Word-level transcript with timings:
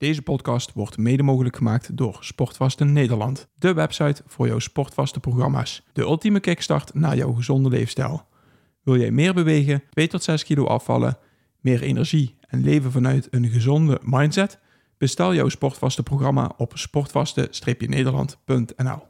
Deze 0.00 0.22
podcast 0.22 0.72
wordt 0.72 0.98
mede 0.98 1.22
mogelijk 1.22 1.56
gemaakt 1.56 1.96
door 1.96 2.18
Sportvasten 2.20 2.92
Nederland, 2.92 3.48
de 3.54 3.72
website 3.72 4.22
voor 4.26 4.46
jouw 4.46 4.58
sportvaste 4.58 5.20
programma's. 5.20 5.82
De 5.92 6.02
ultieme 6.02 6.40
kickstart 6.40 6.94
naar 6.94 7.16
jouw 7.16 7.32
gezonde 7.32 7.68
leefstijl. 7.68 8.26
Wil 8.82 8.96
jij 8.96 9.10
meer 9.10 9.34
bewegen, 9.34 9.82
2 9.90 10.08
tot 10.08 10.22
6 10.22 10.44
kilo 10.44 10.66
afvallen, 10.66 11.18
meer 11.60 11.82
energie 11.82 12.36
en 12.40 12.62
leven 12.62 12.92
vanuit 12.92 13.28
een 13.30 13.48
gezonde 13.48 14.00
mindset? 14.02 14.58
Bestel 14.98 15.34
jouw 15.34 15.48
sportvaste 15.48 16.02
programma 16.02 16.52
op 16.56 16.72
sportvaste-nederland.nl. 16.74 19.09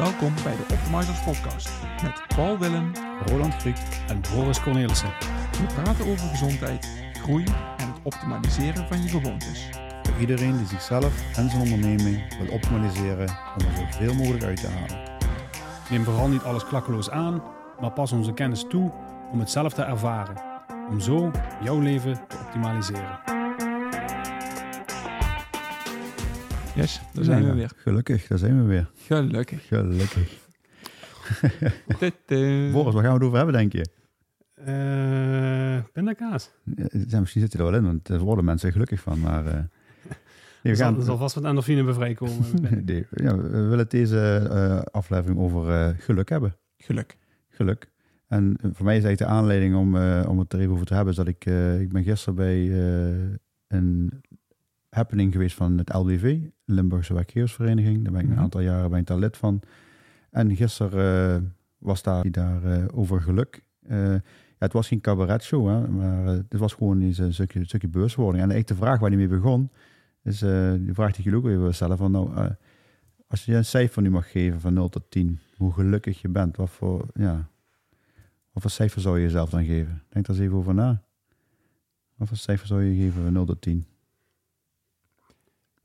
Welkom 0.00 0.34
bij 0.44 0.56
de 0.56 0.74
Optimizers 0.74 1.22
Podcast 1.22 1.70
met 2.02 2.22
Paul 2.36 2.58
Willem, 2.58 2.92
Roland 3.26 3.54
Griek 3.54 3.76
en 4.08 4.20
Boris 4.34 4.62
Cornelissen. 4.62 5.08
We 5.50 5.82
praten 5.82 6.06
over 6.06 6.28
gezondheid, 6.28 6.88
groei 7.12 7.44
en 7.76 7.86
het 7.88 8.00
optimaliseren 8.02 8.88
van 8.88 9.02
je 9.02 9.08
gewoontes. 9.08 9.68
Voor 10.02 10.20
iedereen 10.20 10.56
die 10.56 10.66
zichzelf 10.66 11.36
en 11.36 11.50
zijn 11.50 11.62
onderneming 11.62 12.38
wil 12.38 12.52
optimaliseren 12.54 13.28
om 13.28 13.66
er 13.66 13.92
zoveel 13.92 14.14
mogelijk 14.14 14.44
uit 14.44 14.60
te 14.60 14.68
halen. 14.68 15.18
Neem 15.90 16.04
vooral 16.04 16.28
niet 16.28 16.42
alles 16.42 16.64
klakkeloos 16.64 17.10
aan, 17.10 17.42
maar 17.80 17.92
pas 17.92 18.12
onze 18.12 18.32
kennis 18.32 18.64
toe 18.68 18.92
om 19.32 19.38
het 19.38 19.50
zelf 19.50 19.72
te 19.72 19.82
ervaren. 19.82 20.42
Om 20.88 21.00
zo 21.00 21.30
jouw 21.62 21.78
leven 21.78 22.20
te 22.28 22.36
optimaliseren. 22.44 23.39
Yes, 26.74 27.00
daar 27.12 27.24
zijn 27.24 27.44
we 27.44 27.54
weer. 27.54 27.72
Gelukkig, 27.76 28.26
daar 28.26 28.38
zijn 28.38 28.60
we 28.62 28.68
weer. 28.68 28.90
Gelukkig. 28.96 29.66
Gelukkig. 29.66 30.38
Tudu. 32.26 32.72
Boris, 32.72 32.94
waar 32.94 33.02
gaan 33.02 33.12
we 33.12 33.18
het 33.18 33.22
over 33.22 33.36
hebben, 33.36 33.54
denk 33.54 33.72
je? 33.72 33.86
Eh 34.54 35.84
pindakaas. 35.92 36.50
Ja, 37.08 37.20
misschien 37.20 37.40
zit 37.40 37.52
hij 37.52 37.64
er 37.64 37.70
wel 37.70 37.80
in, 37.80 37.84
want 37.86 38.06
daar 38.06 38.18
worden 38.18 38.44
mensen 38.44 38.72
gelukkig 38.72 39.00
van. 39.00 39.20
Maar 39.20 39.46
eh, 39.46 39.52
nee, 39.52 39.62
Er 40.62 40.70
we, 40.70 40.76
gaan, 40.76 40.96
er 40.96 41.02
zal 41.02 41.16
vast 41.16 41.34
wat 41.34 41.44
endorfine 41.44 41.84
bij 41.84 41.92
vrijkomen. 41.94 42.44
nee, 42.84 43.06
ja, 43.10 43.36
we 43.36 43.48
willen 43.50 43.78
het 43.78 43.90
deze 43.90 44.48
eh, 44.50 44.82
aflevering 44.92 45.40
over 45.40 45.70
eh, 45.70 45.94
geluk 45.98 46.28
hebben. 46.28 46.56
Geluk. 46.76 47.16
Geluk. 47.48 47.90
En 48.28 48.56
eh, 48.62 48.70
voor 48.72 48.84
mij 48.84 48.96
is 48.96 49.04
eigenlijk 49.04 49.32
de 49.32 49.38
aanleiding 49.38 49.74
om, 49.76 49.96
eh, 49.96 50.26
om 50.28 50.38
het 50.38 50.52
er 50.52 50.60
even 50.60 50.72
over 50.72 50.86
te 50.86 50.94
hebben, 50.94 51.10
is 51.12 51.18
dat 51.18 51.28
ik, 51.28 51.46
eh, 51.46 51.80
ik 51.80 51.92
ben 51.92 52.02
gisteren 52.04 52.34
bij 52.34 52.70
eh, 52.70 53.36
een 53.68 54.10
happening 54.90 55.32
geweest 55.32 55.56
van 55.56 55.78
het 55.78 55.92
LWV, 55.94 56.38
Limburgse 56.64 57.14
Werkgeversvereniging. 57.14 58.02
Daar 58.02 58.12
ben 58.12 58.20
ik 58.20 58.26
Mhm. 58.26 58.36
een 58.36 58.42
aantal 58.42 58.60
jaren 58.60 58.90
ben 58.90 58.98
ik 59.00 59.06
daar 59.06 59.18
lid 59.18 59.36
van. 59.36 59.60
En 60.30 60.56
gisteren 60.56 61.42
eh, 61.42 61.48
was 61.78 62.02
daar, 62.02 62.30
daar 62.30 62.64
eh, 62.64 62.84
over 62.92 63.20
geluk. 63.22 63.64
Eh, 63.86 64.12
ja, 64.12 64.66
het 64.66 64.72
was 64.72 64.88
geen 64.88 65.00
cabaretshow, 65.00 65.68
hè, 65.68 65.88
maar 65.88 66.26
het 66.26 66.56
was 66.58 66.72
gewoon 66.72 67.00
eens 67.00 67.18
een 67.18 67.34
stukje, 67.34 67.64
stukje 67.64 67.88
bewustwording. 67.88 68.42
En 68.44 68.50
eigenlijk 68.50 68.80
de 68.80 68.86
vraag 68.86 69.00
waar 69.00 69.08
hij 69.08 69.18
mee 69.18 69.28
begon, 69.28 69.70
is 70.22 70.38
die 70.38 70.94
vraag 70.94 71.12
die 71.16 71.30
je 71.30 71.36
ook 71.36 71.46
even 71.46 71.74
stellen 71.74 71.96
van 71.96 72.10
nou, 72.10 72.48
als 73.26 73.44
je 73.44 73.54
een 73.54 73.64
cijfer 73.64 74.02
nu 74.02 74.10
mag 74.10 74.30
geven 74.30 74.60
van 74.60 74.74
0 74.74 74.88
tot 74.88 75.10
10, 75.10 75.38
hoe 75.56 75.72
gelukkig 75.72 76.20
je 76.20 76.28
bent, 76.28 76.56
wat 76.56 76.70
voor, 76.70 77.06
ja, 77.14 77.48
wat 78.52 78.62
voor 78.62 78.70
cijfer 78.70 79.00
zou 79.00 79.16
je 79.18 79.24
jezelf 79.24 79.50
dan 79.50 79.64
geven? 79.64 80.02
Denk 80.08 80.26
daar 80.26 80.36
eens 80.36 80.44
even 80.44 80.56
over 80.56 80.74
na. 80.74 81.02
Wat 82.16 82.28
voor 82.28 82.36
cijfer 82.36 82.66
zou 82.66 82.82
je 82.82 82.94
geven 83.02 83.22
van 83.22 83.32
0 83.32 83.44
tot 83.44 83.60
10? 83.62 83.86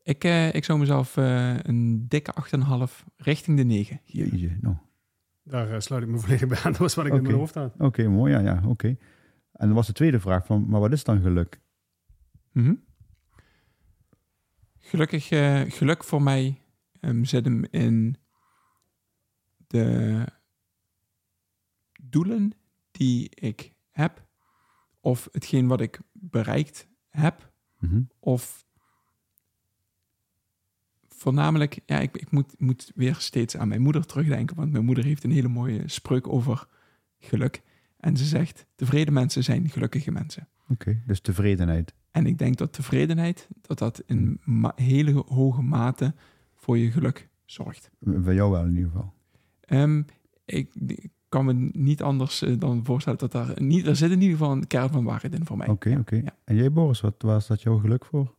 Ik, 0.06 0.24
eh, 0.24 0.54
ik 0.54 0.64
zou 0.64 0.80
mezelf 0.80 1.18
eh, 1.18 1.58
een 1.58 2.08
dikke 2.08 2.34
8,5 2.90 3.06
richting 3.18 3.58
de 3.58 3.64
9 3.64 4.02
geven. 4.06 4.30
Jeetje, 4.30 4.58
nou. 4.62 4.76
Daar 5.44 5.72
eh, 5.72 5.80
sluit 5.80 6.04
ik 6.04 6.10
me 6.10 6.18
volledig 6.20 6.48
bij 6.48 6.58
aan. 6.58 6.72
Dat 6.72 6.82
was 6.82 6.96
wat 6.96 7.06
ik 7.06 7.12
in 7.12 7.18
Oké. 7.18 7.28
mijn 7.28 7.40
hoofd 7.40 7.54
had. 7.56 7.74
Oké, 7.78 8.08
mooi, 8.08 8.32
ja, 8.34 8.40
ja, 8.40 8.62
oké. 8.66 8.88
En 9.52 9.68
dan 9.68 9.74
was 9.74 9.88
de 9.88 9.94
tweede 9.94 10.20
vraag 10.20 10.46
van, 10.46 10.66
maar 10.70 10.80
wat 10.80 10.92
is 10.92 11.04
dan 11.04 11.22
geluk? 11.22 11.60
Mhm. 12.52 12.74
Gelukkig, 14.78 15.30
eh, 15.32 15.62
geluk 15.62 16.04
voor 16.04 16.22
mij 16.22 16.62
ehm, 17.00 17.24
zit 17.24 17.46
hem 17.46 17.64
in 17.70 18.16
de 19.68 20.26
doelen 22.02 22.52
die 22.92 23.30
ik 23.36 23.74
heb, 23.92 24.26
of 25.00 25.28
hetgeen 25.32 25.68
wat 25.68 25.82
ik 25.82 26.00
bereikt 26.12 26.88
heb, 27.10 27.54
Mhm. 27.80 28.02
of 28.20 28.65
voornamelijk, 31.16 31.80
ja, 31.86 32.00
ik, 32.00 32.18
ik 32.18 32.32
moet, 32.32 32.56
moet 32.58 32.92
weer 32.96 33.16
steeds 33.16 33.58
aan 33.58 33.68
mijn 33.68 33.82
moeder 33.82 34.06
terugdenken, 34.06 34.56
want 34.56 34.72
mijn 34.72 34.86
moeder 34.86 35.04
heeft 35.04 35.24
een 35.24 35.32
hele 35.32 35.48
mooie 35.48 35.82
spreuk 35.86 36.28
over 36.28 36.68
geluk. 37.20 37.62
En 37.98 38.18
ze 38.18 38.26
zegt, 38.26 38.66
tevreden 38.76 39.14
mensen 39.14 39.44
zijn 39.44 39.70
gelukkige 39.70 40.12
mensen. 40.12 40.48
Oké, 40.70 41.02
dus 41.06 41.20
tevredenheid. 41.20 41.94
En 42.12 42.26
ik 42.26 42.38
denk 42.38 42.58
dat 42.58 42.74
tevredenheid, 42.74 43.48
dat 43.62 43.78
dat 43.78 44.04
in 44.06 44.40
hele 44.76 45.24
hoge 45.28 45.62
mate 45.62 46.14
voor 46.56 46.78
je 46.78 46.92
geluk 46.92 47.30
zorgt. 47.46 47.92
Bij 48.00 48.34
jou 48.34 48.52
wel 48.52 48.66
in 48.66 48.76
ieder 48.76 48.92
geval. 48.92 49.14
Ehm, 49.62 50.04
ik, 50.46 50.76
ik 50.88 51.12
kan 51.30 51.46
me 51.46 51.70
niet 51.72 52.02
anders 52.02 52.42
eh, 52.42 52.60
dan 52.60 52.86
voorstellen 52.86 53.20
dat 53.20 53.32
daar 53.32 53.62
niet, 53.62 53.88
er 53.88 53.96
zit 53.96 54.12
in 54.12 54.22
ieder 54.22 54.38
geval 54.38 54.52
een 54.52 54.68
kern 54.68 54.90
van 54.90 55.04
waarheid 55.04 55.34
in 55.34 55.46
voor 55.46 55.58
mij. 55.58 55.68
Oké, 55.68 55.98
oké. 56.00 56.16
Ja. 56.16 56.36
En 56.44 56.56
jij 56.56 56.72
Boris, 56.72 57.02
wat 57.02 57.16
was 57.22 57.48
dat 57.48 57.62
jouw 57.62 57.78
geluk 57.78 58.06
voor? 58.06 58.34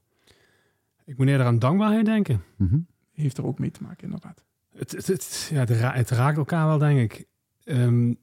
Ik 1.06 1.16
moet 1.18 1.26
eerder 1.26 1.46
aan 1.46 1.58
dankbaarheid 1.58 2.04
denken. 2.04 2.42
Mhm. 2.56 2.78
Heeft 3.12 3.38
er 3.38 3.46
ook 3.46 3.58
mee 3.58 3.70
te 3.70 3.82
maken, 3.82 4.04
inderdaad. 4.04 4.44
Het, 4.76 4.90
het, 4.92 5.06
het- 5.06 5.48
ja, 5.52 5.58
het, 5.58 5.70
ra- 5.70 5.92
het 5.94 6.10
raakt 6.10 6.36
elkaar 6.36 6.66
wel, 6.66 6.78
denk 6.78 6.98
ik. 7.12 7.26
Ehm, 7.64 8.14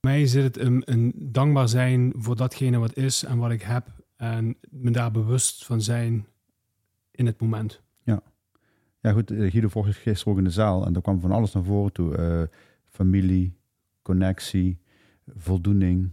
mij 0.00 0.26
zit 0.26 0.42
het 0.42 0.58
een, 0.58 0.82
een 0.84 1.12
dankbaar 1.16 1.68
zijn 1.68 2.12
voor 2.16 2.36
datgene 2.36 2.78
wat 2.78 2.96
is 2.96 3.22
en 3.24 3.38
wat 3.38 3.50
ik 3.50 3.62
heb. 3.62 3.88
En 4.16 4.56
me 4.70 4.90
daar 4.90 5.10
bewust 5.10 5.64
van 5.64 5.80
zijn 5.82 6.26
in 7.10 7.26
het 7.26 7.40
moment. 7.40 7.82
Ja 9.00 9.12
goed, 9.12 9.30
eh, 9.30 9.50
Guido 9.50 9.68
vroeg 9.68 10.02
gisteren 10.02 10.32
ook 10.32 10.38
in 10.38 10.44
de 10.44 10.50
zaal 10.50 10.86
en 10.86 10.92
daar 10.92 11.02
kwam 11.02 11.20
van 11.20 11.30
alles 11.32 11.52
naar 11.52 11.64
voren 11.64 11.92
toe. 11.92 12.16
Eh, 12.16 12.42
familie, 12.84 13.56
connectie, 14.02 14.78
voldoening, 15.36 16.12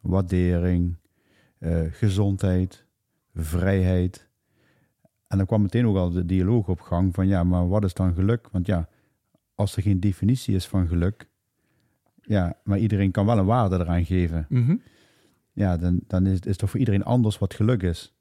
waardering, 0.00 0.96
eh, 1.58 1.80
gezondheid, 1.90 2.86
vrijheid. 3.34 4.28
En 5.32 5.38
dan 5.38 5.46
kwam 5.46 5.62
meteen 5.62 5.86
ook 5.86 5.96
al 5.96 6.10
de 6.10 6.26
dialoog 6.26 6.68
op 6.68 6.80
gang 6.80 7.14
van 7.14 7.26
ja, 7.26 7.44
maar 7.44 7.68
wat 7.68 7.84
is 7.84 7.94
dan 7.94 8.14
geluk? 8.14 8.48
Want 8.50 8.66
ja, 8.66 8.88
als 9.54 9.76
er 9.76 9.82
geen 9.82 10.00
definitie 10.00 10.54
is 10.54 10.66
van 10.66 10.88
geluk, 10.88 11.28
ja, 12.22 12.56
maar 12.64 12.78
iedereen 12.78 13.10
kan 13.10 13.26
wel 13.26 13.38
een 13.38 13.44
waarde 13.44 13.78
eraan 13.78 14.04
geven. 14.04 14.46
Mhm. 14.48 14.76
Ja, 15.52 15.76
dan, 15.76 16.00
dan 16.06 16.26
is, 16.26 16.38
is 16.38 16.44
het 16.44 16.58
toch 16.58 16.70
voor 16.70 16.78
iedereen 16.78 17.04
anders 17.04 17.38
wat 17.38 17.54
geluk 17.54 17.82
is. 17.82 18.14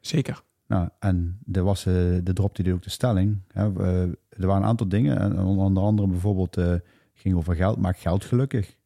Zeker. 0.00 0.42
Nou, 0.66 0.88
en 0.98 1.38
er 1.52 1.62
was, 1.62 1.86
eh 1.86 1.94
de 2.22 2.32
dropte 2.32 2.62
die 2.62 2.72
ook 2.72 2.82
de 2.82 2.90
stelling. 2.90 3.38
Hè, 3.48 3.72
eh, 3.80 4.02
er 4.28 4.46
waren 4.46 4.62
een 4.62 4.68
aantal 4.68 4.88
dingen. 4.88 5.18
En 5.18 5.38
onder 5.38 5.82
andere 5.82 6.08
bijvoorbeeld 6.08 6.56
eh, 6.56 6.74
ging 7.14 7.36
over 7.36 7.54
geld. 7.54 7.78
Maakt 7.78 8.00
geld 8.00 8.24
gelukkig? 8.24 8.76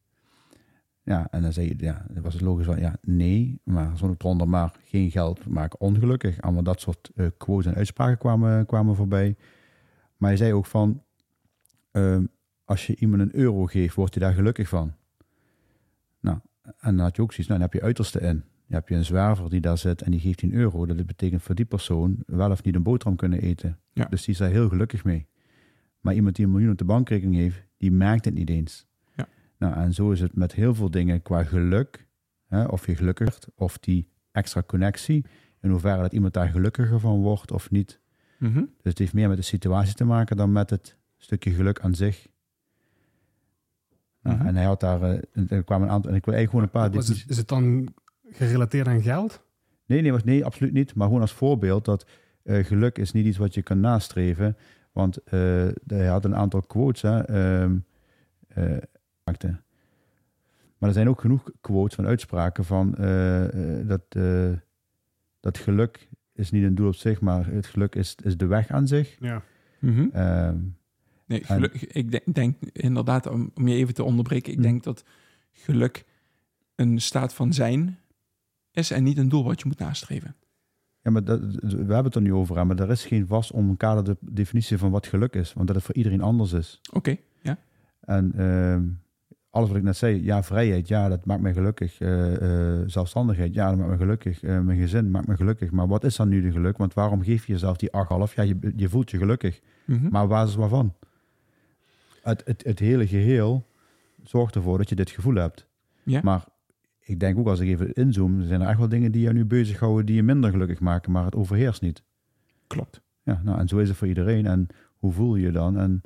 Ja, 1.03 1.27
en 1.31 1.41
dan 1.41 1.53
zei 1.53 1.67
je, 1.67 1.73
ja, 1.77 2.05
dat 2.09 2.23
was 2.23 2.33
het 2.33 2.41
logisch 2.41 2.65
van, 2.65 2.79
ja, 2.79 2.95
nee. 3.01 3.59
Maar 3.63 3.97
zo 3.97 4.15
eronder, 4.17 4.49
maar 4.49 4.73
geen 4.83 5.11
geld 5.11 5.47
maakt 5.47 5.77
ongelukkig. 5.77 6.41
Allemaal 6.41 6.63
dat 6.63 6.81
soort 6.81 7.11
eh, 7.15 7.27
quotes 7.37 7.65
en 7.65 7.75
uitspraken 7.75 8.17
kwamen, 8.17 8.65
kwamen 8.65 8.95
voorbij. 8.95 9.35
Maar 10.17 10.29
hij 10.29 10.37
zei 10.37 10.53
ook 10.53 10.65
van, 10.65 11.03
ehm, 11.91 12.25
als 12.65 12.87
je 12.87 12.95
iemand 12.95 13.21
een 13.21 13.35
euro 13.35 13.65
geeft, 13.65 13.95
wordt 13.95 14.13
hij 14.15 14.23
daar 14.23 14.33
gelukkig 14.33 14.67
van. 14.67 14.93
Nou, 16.19 16.39
en 16.63 16.95
dan 16.95 16.99
had 16.99 17.15
je 17.15 17.21
ook 17.21 17.31
zoiets, 17.31 17.47
nou, 17.47 17.59
dan 17.59 17.69
heb 17.69 17.79
je 17.79 17.85
uiterste 17.85 18.19
in. 18.19 18.43
Dan 18.71 18.79
heb 18.79 18.89
je 18.89 18.95
een 18.95 19.05
zwerver 19.05 19.49
die 19.49 19.61
daar 19.61 19.77
zit 19.77 20.01
en 20.01 20.11
die 20.11 20.19
geeft 20.19 20.37
10 20.37 20.53
euro. 20.53 20.85
Dat 20.85 21.05
betekent 21.05 21.41
voor 21.41 21.55
die 21.55 21.65
persoon 21.65 22.23
wel 22.25 22.51
of 22.51 22.63
niet 22.63 22.75
een 22.75 22.83
boterham 22.83 23.17
kunnen 23.17 23.41
eten. 23.41 23.79
Ja. 23.93 24.05
Dus 24.05 24.23
die 24.23 24.33
is 24.33 24.39
daar 24.39 24.49
heel 24.49 24.69
gelukkig 24.69 25.03
mee. 25.03 25.27
Maar 25.99 26.13
iemand 26.13 26.35
die 26.35 26.45
een 26.45 26.51
miljoen 26.51 26.71
op 26.71 26.77
de 26.77 26.85
bankrekening 26.85 27.35
heeft, 27.35 27.63
die 27.77 27.91
merkt 27.91 28.25
het 28.25 28.33
niet 28.33 28.49
eens. 28.49 28.87
Nou, 29.61 29.73
en 29.75 29.93
zo 29.93 30.11
is 30.11 30.19
het 30.21 30.35
met 30.35 30.53
heel 30.53 30.75
veel 30.75 30.91
dingen 30.91 31.21
qua 31.21 31.43
geluk. 31.43 32.07
Hè, 32.47 32.63
of 32.63 32.85
je 32.85 32.95
gelukkig 32.95 33.27
wordt, 33.29 33.47
of 33.55 33.77
die 33.77 34.07
extra 34.31 34.63
connectie. 34.65 35.25
In 35.61 35.69
hoeverre 35.69 36.01
dat 36.01 36.13
iemand 36.13 36.33
daar 36.33 36.47
gelukkiger 36.49 36.99
van 36.99 37.19
wordt 37.21 37.51
of 37.51 37.71
niet. 37.71 37.99
Mhm. 38.39 38.53
Dus 38.59 38.65
het 38.83 38.97
heeft 38.97 39.13
meer 39.13 39.27
met 39.27 39.37
de 39.37 39.43
situatie 39.43 39.93
te 39.95 40.03
maken 40.03 40.37
dan 40.37 40.51
met 40.51 40.69
het 40.69 40.97
stukje 41.17 41.51
geluk 41.51 41.79
aan 41.79 41.95
zich. 41.95 42.27
Nou, 44.21 44.37
Mhm. 44.37 44.47
En 44.47 44.55
hij 44.55 44.65
had 44.65 44.79
daar, 44.79 45.01
eh, 45.01 45.51
er 45.51 45.63
kwamen 45.63 45.87
een 45.87 45.93
aantal, 45.93 46.11
en 46.11 46.17
ik 46.17 46.25
wil 46.25 46.33
eigenlijk 46.33 46.49
gewoon 46.49 46.63
een 46.63 46.91
paar... 46.91 46.91
Was 46.91 47.07
het, 47.19 47.29
is 47.29 47.37
het 47.37 47.47
dan 47.47 47.93
gerelateerd 48.31 48.87
aan 48.87 49.01
geld? 49.01 49.43
Nee, 49.85 50.01
nee, 50.01 50.11
was- 50.11 50.23
nee, 50.23 50.45
absoluut 50.45 50.73
niet. 50.73 50.95
Maar 50.95 51.07
gewoon 51.07 51.21
als 51.21 51.33
voorbeeld 51.33 51.85
dat 51.85 52.05
eh, 52.43 52.65
geluk 52.65 52.97
is 52.97 53.11
niet 53.11 53.25
iets 53.25 53.37
wat 53.37 53.53
je 53.53 53.61
kan 53.61 53.79
nastreven. 53.79 54.57
Want 54.91 55.17
eh, 55.17 55.31
hij 55.87 56.07
had 56.07 56.25
een 56.25 56.35
aantal 56.35 56.61
quotes. 56.61 57.01
Hè, 57.01 57.19
ehm, 57.21 57.77
eh, 58.47 58.77
maakte. 59.31 59.61
maar 60.77 60.89
er 60.89 60.95
zijn 60.95 61.09
ook 61.09 61.21
genoeg 61.21 61.51
quotes 61.61 61.95
van 61.95 62.05
uitspraken 62.05 62.65
van 62.65 62.95
eh, 62.95 63.79
eh, 63.79 63.87
dat, 63.87 64.01
eh, 64.09 64.51
dat 65.39 65.57
geluk 65.57 66.07
is 66.33 66.51
niet 66.51 66.63
een 66.63 66.75
doel 66.75 66.87
op 66.87 66.95
zich, 66.95 67.21
maar 67.21 67.45
het 67.45 67.65
geluk 67.65 67.95
is, 67.95 68.15
is 68.23 68.37
de 68.37 68.45
weg 68.45 68.69
aan 68.69 68.87
zich. 68.87 69.17
Ja. 69.19 69.43
Mhm. 69.79 70.07
Ehm, 70.13 70.57
Nee, 71.25 71.43
geluk, 71.43 71.81
ik 71.81 72.11
denk, 72.11 72.35
denk 72.35 72.57
inderdaad, 72.71 73.27
om, 73.27 73.51
om 73.55 73.67
je 73.67 73.75
even 73.75 73.93
te 73.93 74.03
onderbreken, 74.03 74.51
ik 74.51 74.57
Hm. 74.57 74.63
denk 74.63 74.83
dat 74.83 75.03
geluk 75.51 76.05
een 76.75 77.01
staat 77.01 77.33
van 77.33 77.53
zijn 77.53 77.97
is 78.71 78.91
en 78.91 79.03
niet 79.03 79.17
een 79.17 79.29
doel 79.29 79.43
wat 79.43 79.59
je 79.59 79.67
moet 79.67 79.79
nastreven. 79.79 80.35
Ja, 81.01 81.11
maar 81.11 81.23
dat, 81.23 81.39
we 81.61 81.75
hebben 81.77 82.03
het 82.03 82.15
er 82.15 82.21
nu 82.21 82.33
over, 82.33 82.57
hè, 82.57 82.65
maar 82.65 82.79
er 82.79 82.89
is 82.89 83.05
geen 83.05 83.27
vast 83.27 83.51
om 83.51 83.69
elkaar 83.69 84.03
de 84.03 84.17
definitie 84.19 84.77
van 84.77 84.91
wat 84.91 85.07
geluk 85.07 85.33
is, 85.35 85.53
want 85.53 85.67
dat 85.67 85.75
het 85.75 85.85
voor 85.85 85.95
iedereen 85.95 86.21
anders 86.21 86.53
is. 86.53 86.81
Oké, 86.93 87.15
ja. 87.41 87.57
En 87.99 88.31
ehm, 88.35 88.83
alles 89.51 89.67
wat 89.69 89.77
ik 89.77 89.83
net 89.83 89.97
zei, 89.97 90.23
ja, 90.23 90.43
vrijheid, 90.43 90.87
ja, 90.87 91.09
dat 91.09 91.25
maakt 91.25 91.41
mij 91.41 91.53
gelukkig. 91.53 91.99
Eh, 91.99 92.79
eh, 92.79 92.83
zelfstandigheid, 92.85 93.53
ja, 93.53 93.69
dat 93.69 93.77
maakt 93.77 93.89
me 93.89 93.97
gelukkig. 93.97 94.43
Eh, 94.43 94.59
mijn 94.59 94.79
gezin 94.79 95.11
maakt 95.11 95.27
me 95.27 95.35
gelukkig. 95.35 95.71
Maar 95.71 95.87
wat 95.87 96.03
is 96.03 96.15
dan 96.15 96.29
nu 96.29 96.41
de 96.41 96.51
geluk? 96.51 96.77
Want 96.77 96.93
waarom 96.93 97.23
geef 97.23 97.45
je 97.45 97.53
jezelf 97.53 97.77
die 97.77 97.89
8,5? 97.91 98.35
Ja, 98.35 98.43
je, 98.43 98.73
je 98.75 98.89
voelt 98.89 99.11
je 99.11 99.17
gelukkig. 99.17 99.61
Mhm. 99.85 100.09
Maar 100.09 100.23
op 100.23 100.29
basis 100.29 100.55
waarvan? 100.55 100.93
Het, 102.21 102.41
het, 102.45 102.63
het 102.63 102.79
hele 102.79 103.07
geheel 103.07 103.67
zorgt 104.23 104.55
ervoor 104.55 104.77
dat 104.77 104.89
je 104.89 104.95
dit 104.95 105.09
gevoel 105.09 105.35
hebt. 105.35 105.67
Ja. 106.03 106.19
Maar 106.23 106.45
ik 106.99 107.19
denk 107.19 107.37
ook 107.37 107.47
als 107.47 107.59
ik 107.59 107.67
even 107.67 107.93
inzoom, 107.93 108.43
zijn 108.43 108.61
er 108.61 108.67
echt 108.67 108.77
wel 108.77 108.89
dingen 108.89 109.11
die 109.11 109.21
je 109.21 109.33
nu 109.33 109.45
bezighouden 109.45 110.05
die 110.05 110.15
je 110.15 110.23
minder 110.23 110.51
gelukkig 110.51 110.79
maken, 110.79 111.11
maar 111.11 111.25
het 111.25 111.35
overheerst 111.35 111.81
niet. 111.81 112.03
Klopt. 112.67 113.01
Ja, 113.23 113.41
nou, 113.43 113.59
en 113.59 113.67
zo 113.67 113.77
is 113.77 113.87
het 113.87 113.97
voor 113.97 114.07
iedereen. 114.07 114.45
En 114.45 114.67
hoe 114.97 115.11
voel 115.11 115.35
je 115.35 115.45
je 115.45 115.51
dan? 115.51 115.77
En, 115.77 116.01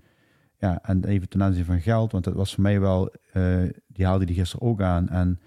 ja, 0.57 0.79
en 0.81 1.05
even 1.05 1.29
ten 1.29 1.43
aanzien 1.43 1.65
van 1.65 1.81
geld, 1.81 2.11
want 2.11 2.23
dat 2.23 2.33
was 2.33 2.53
voor 2.53 2.63
mij 2.63 2.79
wel, 2.79 3.13
eh, 3.33 3.63
die 3.87 4.05
haalde 4.05 4.25
die 4.25 4.35
gisteren 4.35 4.67
ook 4.67 4.81
aan. 4.81 5.09
En 5.09 5.39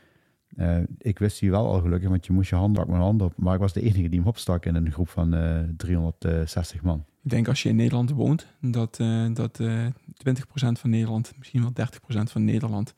eh, 0.58 0.78
ik 0.98 1.18
wist 1.18 1.40
die 1.40 1.50
wel 1.50 1.66
al 1.66 1.80
gelukkig, 1.80 2.08
want 2.08 2.26
je 2.26 2.32
moest 2.32 2.50
je 2.50 2.56
hand 2.56 2.76
met 2.76 2.88
mijn 2.88 3.00
hand 3.00 3.22
op. 3.22 3.32
Maar 3.36 3.54
ik 3.54 3.60
was 3.60 3.72
de 3.72 3.80
enige 3.80 4.08
die 4.08 4.18
hem 4.18 4.28
opstak 4.28 4.64
in 4.66 4.74
een 4.74 4.92
groep 4.92 5.08
van 5.08 5.34
eh 5.34 5.60
360 5.76 6.82
man. 6.82 7.04
Ik 7.22 7.30
denk 7.30 7.48
als 7.48 7.62
je 7.62 7.68
in 7.68 7.76
Nederland 7.76 8.10
woont, 8.10 8.46
dat, 8.60 9.00
eh 9.00 9.26
dat 9.32 9.60
eh 9.60 9.86
20% 10.16 10.78
van 10.78 10.90
Nederland, 10.90 11.32
misschien 11.38 11.60
wel 11.60 11.72
30% 11.72 12.30
van 12.30 12.44
Nederland, 12.44 12.94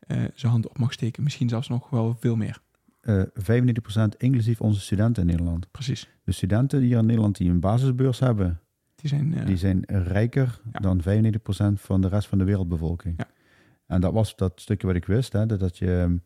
eh, 0.00 0.16
zijn 0.34 0.52
hand 0.52 0.68
op 0.68 0.78
mag 0.78 0.92
steken. 0.92 1.22
Misschien 1.22 1.48
zelfs 1.48 1.68
nog 1.68 1.90
wel 1.90 2.16
veel 2.20 2.36
meer. 2.36 2.60
Eh 3.00 3.22
95% 3.34 4.16
inclusief 4.16 4.60
onze 4.60 4.80
studenten 4.80 5.22
in 5.22 5.28
Nederland. 5.28 5.70
Precies. 5.70 6.08
De 6.24 6.32
studenten 6.32 6.80
hier 6.80 6.98
in 6.98 7.06
Nederland 7.06 7.36
die 7.36 7.50
een 7.50 7.60
basisbeurs 7.60 8.18
hebben, 8.18 8.60
Die 9.02 9.10
zijn, 9.10 9.34
eh, 9.34 9.46
die 9.46 9.56
zijn 9.56 9.84
rijker 9.86 10.60
Ja. 10.72 10.78
dan 10.80 11.00
95% 11.02 11.80
van 11.80 12.00
de 12.00 12.08
rest 12.08 12.28
van 12.28 12.38
de 12.38 12.44
wereldbevolking. 12.44 13.14
Ja. 13.18 13.26
En 13.86 14.00
dat 14.00 14.12
was 14.12 14.36
dat 14.36 14.52
stukje 14.60 14.86
wat 14.86 14.96
ik 14.96 15.04
wist. 15.04 15.32
Hè, 15.32 15.46
dat, 15.46 15.60
dat 15.60 15.78
je, 15.78 15.98
ehm, 16.00 16.16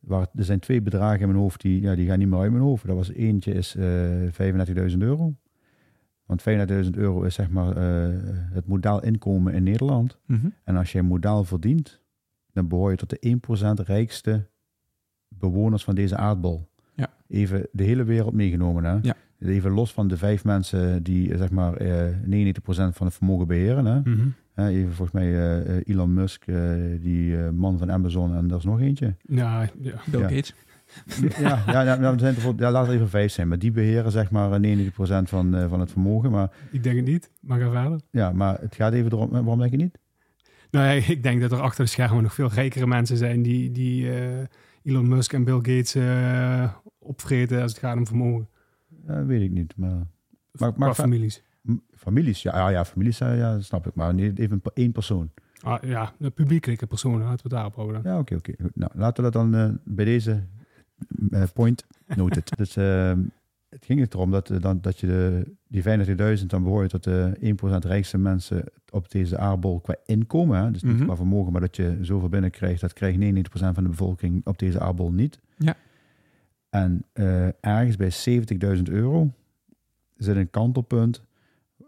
waar, 0.00 0.26
er 0.34 0.44
zijn 0.44 0.58
twee 0.58 0.82
bedragen 0.82 1.20
in 1.20 1.26
mijn 1.28 1.38
hoofd 1.40 1.60
die, 1.60 1.80
ja, 1.80 1.94
die 1.94 2.06
gaan 2.06 2.18
niet 2.18 2.28
meer 2.28 2.38
uit 2.40 2.50
mijn 2.50 2.62
hoofd. 2.62 2.86
Dat 2.86 2.96
was 2.96 3.12
eentje 3.12 3.52
is 3.52 3.74
eh 3.74 4.28
35.000 4.32 5.02
euro. 5.02 5.34
Want 6.26 6.42
35.000 6.42 6.96
euro 6.96 7.22
is 7.22 7.34
zeg 7.34 7.50
maar 7.50 7.76
eh, 7.76 8.14
het 8.52 8.66
modaal 8.66 9.02
inkomen 9.02 9.54
in 9.54 9.62
Nederland. 9.62 10.18
mhm. 10.26 10.48
En 10.64 10.76
als 10.76 10.92
je 10.92 10.98
een 10.98 11.04
modaal 11.06 11.44
verdient, 11.44 12.00
dan 12.52 12.68
behoor 12.68 12.90
je 12.90 12.96
tot 12.96 13.10
de 13.10 13.18
1% 13.80 13.80
rijkste 13.86 14.48
bewoners 15.28 15.84
van 15.84 15.94
deze 15.94 16.16
aardbol. 16.16 16.68
Ja. 16.94 17.12
Even 17.28 17.68
de 17.72 17.82
hele 17.84 18.04
wereld 18.04 18.34
meegenomen. 18.34 18.84
Hè? 18.84 18.98
Ja. 19.02 19.14
Even 19.44 19.70
los 19.70 19.92
van 19.92 20.08
de 20.08 20.16
vijf 20.16 20.44
mensen 20.44 21.02
die 21.02 21.36
zeg 21.36 21.50
maar 21.50 21.74
eh 21.76 22.16
99% 22.24 22.54
van 22.64 23.06
het 23.06 23.14
vermogen 23.14 23.46
beheren. 23.46 23.84
Hè? 23.84 24.00
Mhm. 24.00 24.26
Hè, 24.54 24.68
even 24.68 24.92
volgens 24.92 25.10
mij 25.22 25.32
eh, 25.32 25.76
eh, 25.76 25.82
Elon 25.86 26.14
Musk, 26.14 26.46
eh, 26.46 26.56
die 27.00 27.36
eh, 27.36 27.50
man 27.50 27.78
van 27.78 27.92
Amazon 27.92 28.34
en 28.36 28.50
er 28.50 28.56
is 28.56 28.64
nog 28.64 28.80
eentje. 28.80 29.14
Ja, 29.22 29.62
ja. 29.80 29.92
Bill 30.10 30.20
Ja. 30.20 30.28
Gates. 30.28 30.54
ja, 31.40 31.62
ja, 31.66 31.82
ja, 31.82 31.96
nou, 31.96 32.18
zijn 32.18 32.34
ja, 32.56 32.70
laat 32.70 32.86
het 32.86 32.94
even 32.94 33.08
vijf 33.08 33.32
zijn, 33.32 33.48
maar 33.48 33.58
die 33.58 33.70
beheren 33.70 34.10
zeg 34.10 34.30
maar 34.30 34.60
99% 34.60 35.28
van, 35.28 35.54
eh, 35.56 35.68
van 35.68 35.80
het 35.80 35.90
vermogen. 35.90 36.30
Maar, 36.30 36.50
ik 36.70 36.82
denk 36.82 36.96
het 36.96 37.06
niet. 37.06 37.30
Maar 37.40 37.60
ga 37.60 37.70
verder. 37.70 38.00
ja, 38.10 38.32
maar 38.32 38.60
het 38.60 38.74
gaat 38.74 38.92
even 38.92 39.12
erom, 39.12 39.30
waarom 39.30 39.58
denk 39.58 39.70
je 39.70 39.76
niet? 39.76 39.98
Nou 40.70 40.86
ja, 40.86 40.92
ik 41.08 41.22
denk 41.22 41.40
dat 41.40 41.52
er 41.52 41.60
achter 41.60 41.84
de 41.84 41.90
schermen 41.90 42.22
nog 42.22 42.34
veel 42.34 42.48
rijkere 42.48 42.86
mensen 42.86 43.16
zijn 43.16 43.42
die, 43.42 43.72
die 43.72 44.10
eh, 44.10 44.26
Elon 44.82 45.08
Musk 45.08 45.32
en 45.32 45.44
Bill 45.44 45.54
Gates 45.56 45.94
eh, 45.94 46.72
opvreten 46.98 47.62
als 47.62 47.72
het 47.72 47.80
gaat 47.80 47.96
om 47.96 48.06
vermogen. 48.06 48.48
Ja, 49.06 49.24
weet 49.24 49.42
ik 49.42 49.50
niet, 49.50 49.76
maar... 49.76 50.06
Maar- 50.52 50.72
maar- 50.76 50.94
families. 50.94 51.42
Families, 51.94 52.42
ja, 52.42 52.56
ja, 52.56 52.68
ja 52.68 52.84
families, 52.84 53.20
eh, 53.20 53.36
ja, 53.38 53.52
dat 53.52 53.64
snap 53.64 53.86
ik. 53.86 53.94
Maar 53.94 54.14
niet 54.14 54.38
even 54.38 54.60
een- 54.62 54.70
één 54.74 54.92
persoon. 54.92 55.30
Ah, 55.60 55.82
ja, 55.82 56.12
de 56.18 56.30
publiekelijke 56.30 56.86
personen, 56.86 57.18
laten 57.18 57.36
we 57.36 57.42
het 57.42 57.50
daarop 57.52 57.74
houden. 57.74 58.00
Ja, 58.04 58.18
oké, 58.18 58.34
oké. 58.34 58.52
Nou, 58.74 58.90
laten 58.94 59.24
we 59.24 59.30
dat 59.30 59.32
dan 59.42 59.54
eh, 59.54 59.70
bij 59.84 60.04
deze 60.04 60.42
eh, 61.30 61.42
point 61.54 61.86
noted. 62.16 62.50
dus 62.58 62.76
eh, 62.76 63.12
het 63.68 63.84
ging 63.84 64.12
erom 64.12 64.30
dat, 64.30 64.50
eh, 64.50 64.60
dan, 64.60 64.78
dat 64.80 64.98
je 65.00 65.06
de, 65.06 65.52
die 65.68 65.82
35.000, 66.40 66.46
dan 66.50 66.62
behoor 66.62 66.82
je 66.82 66.88
tot 66.88 67.04
de 67.04 67.36
1% 67.40 67.84
rijkste 67.84 68.18
mensen 68.18 68.64
op 68.90 69.10
deze 69.10 69.38
aardbol 69.38 69.80
qua 69.80 69.94
inkomen. 70.06 70.62
Hè? 70.64 70.70
Dus 70.70 70.82
niet 70.82 70.94
Mhm. 70.96 71.04
qua 71.04 71.16
vermogen, 71.16 71.52
maar 71.52 71.60
dat 71.60 71.76
je 71.76 71.98
zoveel 72.00 72.28
binnenkrijgt. 72.28 72.80
Dat 72.80 72.92
krijgt 72.92 73.18
99% 73.18 73.74
van 73.74 73.82
de 73.82 73.90
bevolking 73.90 74.46
op 74.46 74.58
deze 74.58 74.80
aardbol 74.80 75.12
niet. 75.12 75.40
Ja. 75.58 75.76
En 76.72 77.04
eh, 77.12 77.46
ergens 77.60 77.96
bij 77.96 78.42
70.000 78.76 78.82
euro 78.82 79.32
zit 80.16 80.36
een 80.36 80.50
kantelpunt 80.50 81.22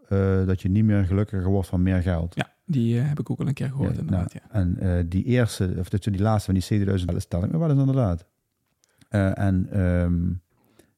eh, 0.08 0.46
dat 0.46 0.62
je 0.62 0.68
niet 0.68 0.84
meer 0.84 1.04
gelukkiger 1.04 1.48
wordt 1.48 1.68
van 1.68 1.82
meer 1.82 2.02
geld. 2.02 2.34
Ja, 2.34 2.52
die 2.64 2.98
eh, 2.98 3.08
heb 3.08 3.20
ik 3.20 3.30
ook 3.30 3.40
al 3.40 3.46
een 3.46 3.54
keer 3.54 3.68
gehoord 3.68 3.94
Ja, 3.94 4.00
inderdaad. 4.00 4.34
nou, 4.34 4.66
ja. 4.78 4.86
En 4.90 5.08
die 5.08 5.24
eerste, 5.24 5.74
of 5.78 5.88
die 5.88 6.20
laatste 6.20 6.44
van 6.44 6.54
die 6.54 6.62
7000, 6.62 7.10
dat 7.12 7.22
stel 7.22 7.44
ik 7.44 7.50
me 7.52 7.58
wel 7.58 7.70
eens 7.70 7.78
inderdaad. 7.78 8.26
En 9.08 9.66
ehm, 9.70 10.28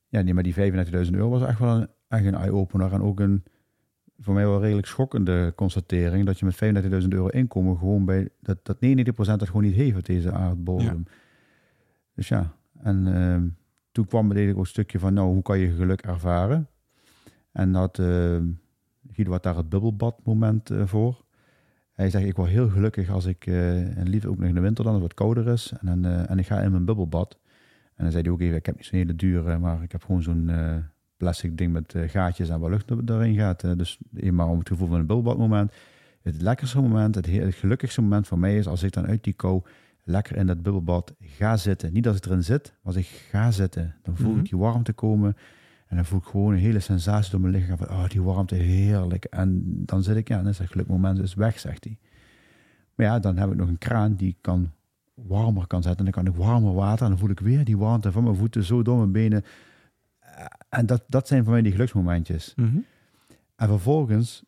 ja, 0.09 0.21
nee, 0.23 0.35
maar 0.35 0.43
die 0.43 0.55
35.000 0.55 1.11
euro 1.11 1.29
was 1.29 1.43
echt 1.43 1.59
wel 1.59 1.77
een, 1.77 1.89
echt 2.09 2.25
een 2.25 2.35
eye-opener. 2.35 2.93
En 2.93 3.03
ook 3.03 3.21
een 3.21 3.45
voor 4.19 4.35
mij 4.35 4.47
wel 4.47 4.61
redelijk 4.61 4.87
schokkende 4.87 5.53
constatering. 5.57 6.27
Dat 6.27 6.39
je 6.39 6.45
met 6.45 6.85
35.000 7.03 7.09
euro 7.09 7.27
inkomen 7.27 7.79
gewoon 7.79 8.05
bij, 8.05 8.29
dat, 8.41 8.59
dat 8.63 8.77
99% 8.77 8.81
dat 9.17 9.47
gewoon 9.47 9.63
niet 9.63 9.75
heeft 9.75 9.97
op 9.97 10.05
deze 10.05 10.33
aardbodem. 10.33 11.05
Dus 12.15 12.29
ja, 12.29 12.53
en 12.83 13.15
ehm, 13.15 13.47
toen 13.97 14.07
kwam 14.07 14.33
er 14.33 14.51
ook 14.51 14.59
een 14.59 14.67
stukje 14.67 14.99
van, 14.99 15.15
nou, 15.15 15.29
hoe 15.33 15.43
kan 15.43 15.59
je 15.59 15.75
geluk 15.75 16.01
ervaren? 16.01 16.69
En 17.53 17.73
dat, 17.73 17.99
uh, 17.99 18.39
Guido 19.13 19.39
daar 19.41 19.57
het 19.57 19.69
bubbelbad-moment 19.69 20.71
eh, 20.71 20.87
voor. 20.87 21.25
Hij 21.93 22.11
zegt, 22.11 22.25
ik 22.27 22.37
word 22.37 22.51
heel 22.51 22.69
gelukkig 22.69 23.11
als 23.11 23.25
ik, 23.25 23.47
eh, 23.47 23.99
en 23.99 24.09
liever 24.09 24.31
ook 24.31 24.39
nog 24.39 24.49
in 24.49 24.55
de 24.55 24.61
winter 24.61 24.85
dan, 24.85 24.93
als 24.93 25.03
het 25.03 25.13
wat 25.13 25.27
kouder 25.27 25.53
is. 25.53 25.73
En, 25.81 26.29
en 26.29 26.39
ik 26.39 26.47
ga 26.47 26.61
in 26.61 26.71
mijn 26.71 26.85
bubbelbad. 26.85 27.39
En 27.95 28.03
dan 28.03 28.11
zei 28.11 28.23
hij 28.23 28.33
ook 28.33 28.41
even, 28.41 28.57
ik 28.57 28.67
heb 28.67 28.77
niet 28.77 28.85
zo'n 28.85 28.99
hele 28.99 29.17
dure, 29.17 29.59
maar 29.59 29.83
ik 29.83 29.93
heb 29.93 30.03
gewoon 30.05 30.23
zo'n 30.23 30.51
plastic 31.17 31.59
ding 31.59 31.73
met 31.73 31.95
gaatjes 32.07 32.49
en 32.49 32.61
waar 32.61 32.71
lucht 32.71 32.91
er- 32.91 33.03
erin 33.07 33.35
gaat. 33.35 33.79
Dus 33.79 33.99
eenmaal 34.17 34.51
om 34.51 34.59
het 34.59 34.69
gevoel 34.69 34.89
van 34.89 34.99
een 34.99 35.07
bubbelbadmoment. 35.07 35.73
Het 36.23 36.43
lekkerste 36.43 36.81
moment, 36.81 37.15
het, 37.15 37.27
he- 37.27 37.41
het 37.41 37.55
gelukkigste 37.55 38.01
moment 38.03 38.27
voor 38.27 38.39
mij 38.39 38.57
is 38.57 38.67
als 38.67 38.83
ik 38.83 38.93
dan 38.93 39.07
uit 39.07 39.25
die 39.25 39.33
kou 39.33 39.63
lekker 40.09 40.37
in 40.37 40.47
dat 40.47 40.63
bubbelbad 40.63 41.15
ga 41.21 41.57
zitten. 41.57 41.93
Niet 41.93 42.07
als 42.09 42.17
ik 42.17 42.25
erin 42.27 42.45
zit, 42.45 42.65
maar 42.83 42.95
als 42.95 42.97
ik 42.97 43.07
ga 43.31 43.51
zitten. 43.51 43.95
Dan 44.03 44.17
voel 44.17 44.31
Mhm. 44.31 44.39
ik 44.41 44.49
die 44.51 44.59
warmte 44.59 44.93
komen. 44.93 45.37
En 45.87 45.97
dan 45.97 46.05
voel 46.05 46.19
ik 46.19 46.25
gewoon 46.25 46.53
een 46.53 46.59
hele 46.59 46.81
sensatie 46.81 47.31
door 47.31 47.41
mijn 47.41 47.53
lichaam. 47.55 47.77
Van, 47.77 47.89
oh, 47.89 48.09
die 48.09 48.23
warmte, 48.23 48.55
heerlijk. 48.55 49.25
En 49.25 49.63
dan 49.85 50.03
zit 50.03 50.17
ik, 50.17 50.29
ja, 50.29 50.37
dan 50.37 50.49
is 50.49 50.57
dat 50.57 50.67
gelukmoment 50.67 51.19
is 51.19 51.35
weg, 51.35 51.59
zegt 51.59 51.85
hij. 51.85 51.99
Maar 52.95 53.07
ja, 53.07 53.19
dan 53.19 53.37
heb 53.37 53.51
ik 53.51 53.57
nog 53.57 53.69
een 53.69 53.79
kraan 53.79 54.15
die 54.15 54.29
ik 54.29 54.37
kan 54.41 54.71
warmer 55.15 55.67
kan 55.67 55.83
zetten. 55.83 56.07
En 56.07 56.13
dan 56.13 56.23
kan 56.25 56.33
ik 56.33 56.39
warmer 56.41 56.75
water. 56.75 57.03
En 57.05 57.11
dan 57.11 57.19
voel 57.21 57.31
ik 57.31 57.41
weer 57.41 57.65
die 57.65 57.79
warmte 57.79 58.13
van 58.13 58.23
mijn 58.25 58.37
voeten 58.37 58.65
zo 58.65 58.83
door 58.83 58.97
mijn 58.99 59.13
benen. 59.13 59.45
En 60.69 60.87
dat, 60.87 61.05
dat 61.09 61.29
zijn 61.29 61.43
voor 61.45 61.53
mij 61.53 61.63
die 61.63 61.73
geluksmomentjes. 61.73 62.53
Mhm. 62.57 62.79
En 63.57 63.69
vervolgens 63.69 64.45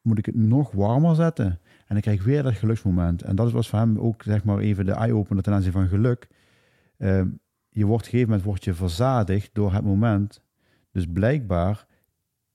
moet 0.00 0.18
ik 0.18 0.26
het 0.26 0.34
nog 0.34 0.70
warmer 0.72 1.14
zetten. 1.14 1.58
En 1.86 1.94
dan 1.94 2.00
krijg 2.00 2.18
ik 2.18 2.24
weer 2.24 2.42
dat 2.42 2.54
geluksmoment. 2.54 3.22
En 3.22 3.36
dat 3.36 3.52
was 3.52 3.68
voor 3.68 3.78
hem 3.78 3.98
ook 3.98 4.22
zeg 4.22 4.44
maar 4.44 4.58
even 4.58 4.86
de 4.86 4.92
eye-opener 4.92 5.42
ten 5.42 5.52
aanzien 5.52 5.72
van 5.72 5.88
geluk. 5.88 6.28
Ehm, 6.98 7.28
je 7.68 7.84
wordt 7.84 8.06
op 8.06 8.12
een 8.12 8.18
gegeven 8.18 8.28
moment 8.28 8.42
word 8.42 8.64
je 8.64 8.74
verzadigd 8.74 9.50
door 9.52 9.72
het 9.72 9.84
moment. 9.84 10.42
Dus 10.92 11.06
blijkbaar 11.12 11.86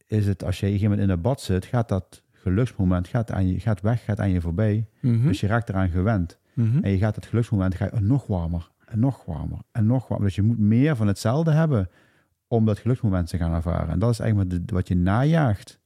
is 0.08 0.28
het 0.28 0.44
als 0.44 0.60
je 0.60 0.66
op 0.66 0.72
een 0.72 0.78
gegeven 0.78 0.90
moment 0.90 1.02
in 1.02 1.10
het 1.10 1.22
bad 1.22 1.42
zit, 1.42 1.66
gaat 1.66 1.90
dat 1.90 2.24
geluksmoment 2.32 3.08
gaat 3.08 3.32
aan 3.32 3.48
je, 3.48 3.60
gaat 3.60 3.82
weg, 3.82 4.04
gaat 4.04 4.20
aan 4.20 4.30
je 4.30 4.42
voorbij. 4.42 4.88
Mhm. 5.00 5.28
Dus 5.28 5.40
je 5.40 5.48
raakt 5.48 5.70
eraan 5.70 5.90
gewend. 5.90 6.40
Mhm. 6.54 6.84
En 6.84 6.92
je 6.92 6.98
gaat 6.98 7.16
het 7.16 7.26
geluksmoment 7.26 7.76
ga 7.76 7.86
je 7.86 8.00
nog 8.00 8.28
warmer 8.28 8.72
en 8.86 9.00
nog 9.00 9.26
warmer 9.26 9.60
en 9.72 9.86
nog 9.86 10.08
warmer. 10.08 10.28
Dus 10.28 10.36
je 10.36 10.42
moet 10.42 10.60
meer 10.60 10.96
van 10.96 11.08
hetzelfde 11.08 11.52
hebben 11.52 11.90
om 12.48 12.66
dat 12.66 12.80
geluksmoment 12.80 13.28
te 13.28 13.38
gaan 13.38 13.54
ervaren. 13.54 13.90
En 13.90 14.00
dat 14.00 14.12
is 14.12 14.20
eigenlijk 14.20 14.72
wat 14.72 14.88
je 14.88 14.96
najaagt. 14.96 15.80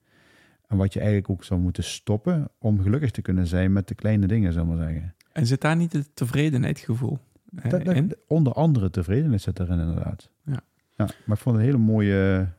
En 0.68 0.78
wat 0.78 0.94
je 0.94 1.00
eigenlijk 1.00 1.30
ook 1.30 1.44
zou 1.44 1.60
moeten 1.60 1.84
stoppen 1.84 2.48
om 2.60 2.82
gelukkig 2.82 3.12
te 3.12 3.22
kunnen 3.22 3.48
zijn 3.48 3.74
met 3.74 3.88
de 3.88 3.96
kleine 3.96 4.28
dingen, 4.28 4.54
we 4.56 4.64
maar 4.64 4.78
zeggen. 4.78 5.16
En 5.32 5.46
zit 5.48 5.62
daar 5.62 5.76
niet 5.76 5.94
het 5.94 6.10
tevredenheidsgevoel 6.14 7.20
Dat- 7.52 7.72
dat- 7.86 7.96
in? 7.96 8.16
onder 8.28 8.54
andere 8.54 8.90
tevredenheid 8.90 9.42
zit 9.42 9.60
erin 9.60 9.80
inderdaad. 9.80 10.30
Ja. 10.46 10.60
ja. 10.96 11.06
Maar 11.26 11.36
ik 11.38 11.42
vond 11.44 11.56
het 11.56 11.66
een 11.66 11.72
hele 11.72 11.78
mooie, 11.86 12.50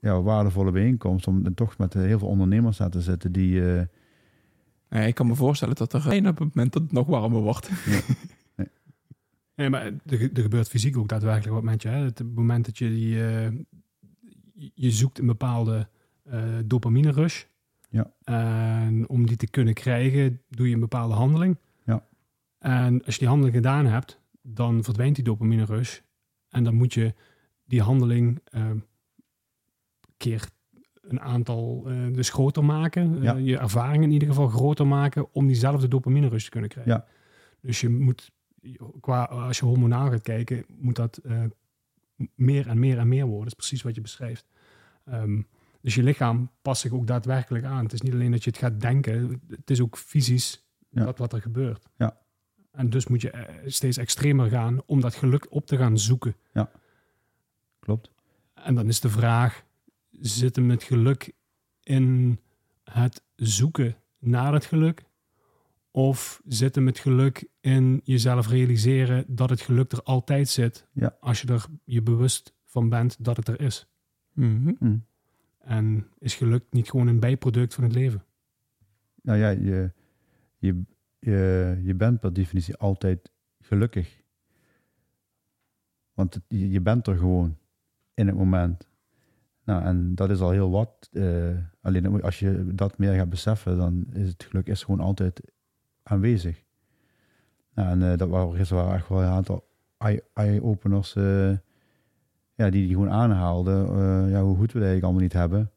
ja, 0.00 0.22
waardevolle 0.22 0.70
bijeenkomst 0.70 1.26
om 1.26 1.54
toch 1.54 1.78
met 1.78 1.94
heel 1.94 2.18
veel 2.18 2.28
ondernemers 2.28 2.80
aan 2.80 2.90
te 2.90 3.00
zitten 3.00 3.32
die... 3.32 3.72
eh, 3.74 3.82
Eh, 4.88 5.06
ik 5.06 5.14
kan 5.14 5.26
me 5.26 5.34
voorstellen 5.34 5.74
dat 5.74 5.92
er 5.92 6.12
een 6.12 6.28
op 6.28 6.38
het 6.38 6.54
moment 6.54 6.72
dat 6.72 6.82
het 6.82 6.92
nog 6.92 7.06
warmer 7.06 7.40
wordt. 7.40 7.70
Nee, 9.54 9.70
maar 9.70 9.84
er, 9.84 10.20
er 10.34 10.42
gebeurt 10.42 10.68
fysiek 10.68 10.96
ook 10.96 11.08
daadwerkelijk 11.08 11.54
wat 11.54 11.62
met 11.62 11.82
je. 11.82 11.88
Hè? 11.88 12.04
Het 12.04 12.22
moment 12.34 12.64
dat 12.64 12.78
je 12.78 12.88
die, 12.88 13.24
eh, 13.26 13.50
je- 14.54 14.70
je 14.74 14.90
zoekt 14.90 15.18
een 15.18 15.26
bepaalde 15.26 15.88
eh, 16.24 16.42
dopamine 16.64 17.10
rush. 17.10 17.44
Ja. 17.96 18.12
En 18.84 19.08
om 19.08 19.26
die 19.26 19.36
te 19.36 19.50
kunnen 19.50 19.74
krijgen, 19.74 20.42
doe 20.48 20.68
je 20.68 20.74
een 20.74 20.80
bepaalde 20.80 21.14
handeling. 21.14 21.58
Ja. 21.84 22.06
En 22.58 23.04
als 23.04 23.14
je 23.14 23.20
die 23.20 23.28
handeling 23.28 23.56
gedaan 23.56 23.86
hebt, 23.86 24.20
dan 24.42 24.84
verdwijnt 24.84 25.14
die 25.14 25.24
dopamine 25.24 25.64
rush. 25.64 26.00
En 26.48 26.64
dan 26.64 26.74
moet 26.74 26.94
je 26.94 27.14
die 27.64 27.82
handeling 27.82 28.40
uh, 28.50 28.70
keer 30.16 30.48
een 31.00 31.20
aantal 31.20 31.84
uh, 31.86 32.14
dus 32.14 32.30
groter 32.30 32.64
maken. 32.64 33.22
Ja. 33.22 33.34
je 33.34 33.58
ervaring 33.58 34.02
in 34.02 34.10
ieder 34.10 34.28
geval 34.28 34.48
groter 34.48 34.86
maken 34.86 35.34
om 35.34 35.46
diezelfde 35.46 35.88
dopamine 35.88 36.28
rush 36.28 36.44
te 36.44 36.50
kunnen 36.50 36.70
krijgen. 36.70 36.92
Ja. 36.92 37.06
Dus 37.60 37.80
je 37.80 37.88
moet, 37.88 38.32
qua, 39.00 39.24
als 39.24 39.58
je 39.58 39.64
hormonaal 39.64 40.10
gaat 40.10 40.22
kijken, 40.22 40.64
moet 40.78 40.96
dat 40.96 41.20
meer 42.34 42.68
en 42.68 42.78
meer 42.78 42.98
en 42.98 43.08
meer 43.08 43.24
worden. 43.24 43.38
Dat 43.38 43.46
is 43.46 43.66
precies 43.66 43.82
wat 43.82 43.94
je 43.94 44.00
beschrijft. 44.00 44.46
Um, 45.08 45.46
dus 45.86 45.94
je 45.94 46.02
lichaam 46.02 46.50
past 46.62 46.80
zich 46.80 46.92
ook 46.92 47.06
daadwerkelijk 47.06 47.64
aan. 47.64 47.82
Het 47.82 47.92
is 47.92 48.00
niet 48.00 48.12
alleen 48.12 48.30
dat 48.30 48.44
je 48.44 48.50
het 48.50 48.58
gaat 48.58 48.80
denken, 48.80 49.42
het 49.48 49.70
is 49.70 49.80
ook 49.80 49.96
fysisch 49.96 50.66
Ja. 50.88 51.04
dat 51.04 51.18
wat 51.18 51.32
er 51.32 51.40
gebeurt. 51.40 51.86
Ja. 51.96 52.18
En 52.70 52.90
dus 52.90 53.06
moet 53.06 53.20
je 53.20 53.30
eh, 53.30 53.54
steeds 53.66 53.96
extremer 53.96 54.48
gaan 54.50 54.82
om 54.86 55.00
dat 55.00 55.14
geluk 55.14 55.46
op 55.52 55.66
te 55.66 55.76
gaan 55.76 55.98
zoeken. 55.98 56.36
Klopt. 57.78 58.10
En 58.54 58.74
dan 58.74 58.88
is 58.88 59.00
de 59.00 59.08
vraag, 59.08 59.64
zit 60.10 60.56
hem 60.56 60.70
het 60.70 60.82
geluk 60.82 61.32
in 61.82 62.38
het 62.84 63.22
zoeken 63.36 63.96
naar 64.18 64.52
het 64.52 64.64
geluk? 64.64 65.04
Of 65.90 66.40
zit 66.46 66.74
hem 66.74 66.86
het 66.86 66.98
geluk 66.98 67.48
in 67.60 68.00
jezelf 68.04 68.48
realiseren 68.48 69.24
dat 69.28 69.50
het 69.50 69.60
geluk 69.60 69.92
er 69.92 70.02
altijd 70.02 70.48
zit, 70.48 70.86
Ja. 70.92 71.16
als 71.20 71.40
je 71.40 71.48
er 71.48 71.66
je 71.84 72.02
bewust 72.02 72.54
van 72.64 72.88
bent 72.88 73.24
dat 73.24 73.36
het 73.36 73.48
er 73.48 73.60
is? 73.60 73.86
Hm. 74.32 74.96
En 75.66 76.06
is 76.18 76.34
geluk 76.34 76.64
niet 76.70 76.90
gewoon 76.90 77.06
een 77.06 77.20
bijproduct 77.20 77.74
van 77.74 77.84
het 77.84 77.92
leven? 77.92 78.24
Nou 79.22 79.38
ja, 79.38 79.48
je, 79.48 79.92
je, 80.58 80.82
je, 81.18 81.80
je 81.82 81.94
bent 81.94 82.20
per 82.20 82.32
definitie 82.32 82.76
altijd 82.76 83.32
gelukkig. 83.60 84.22
Want 86.14 86.40
je, 86.48 86.80
bent 86.80 87.06
er 87.06 87.16
gewoon 87.16 87.56
in 88.14 88.26
het 88.26 88.36
moment. 88.36 88.88
Nou, 89.64 89.84
en 89.84 90.14
dat 90.14 90.30
is 90.30 90.40
al 90.40 90.50
heel 90.50 90.70
wat. 90.70 91.08
Eh, 91.12 91.56
alleen 91.80 92.22
als 92.22 92.38
je 92.38 92.74
dat 92.74 92.98
meer 92.98 93.14
gaat 93.14 93.30
beseffen, 93.30 93.76
dan 93.76 94.06
is 94.12 94.28
het 94.28 94.44
geluk 94.44 94.66
is 94.66 94.82
gewoon 94.82 95.00
altijd 95.00 95.40
aanwezig. 96.02 96.64
Nou, 97.74 97.88
en 97.88 98.10
eh, 98.10 98.18
dat 98.18 98.28
waren, 98.28 98.58
er 98.58 98.74
waren 98.74 98.94
echt 98.94 99.08
wel 99.08 99.22
een 99.22 99.28
aantal 99.28 99.68
eye- 99.96 100.24
eye-openers 100.32 101.16
eh, 101.16 101.52
ja, 102.56 102.70
die 102.70 102.86
die 102.86 102.94
gewoon 102.94 103.10
aanhaalden. 103.10 103.86
eh, 103.88 104.30
ja, 104.30 104.42
hoe 104.42 104.56
goed 104.56 104.72
we 104.72 104.78
eigenlijk 104.78 105.04
allemaal 105.04 105.22
niet 105.22 105.32
hebben. 105.32 105.70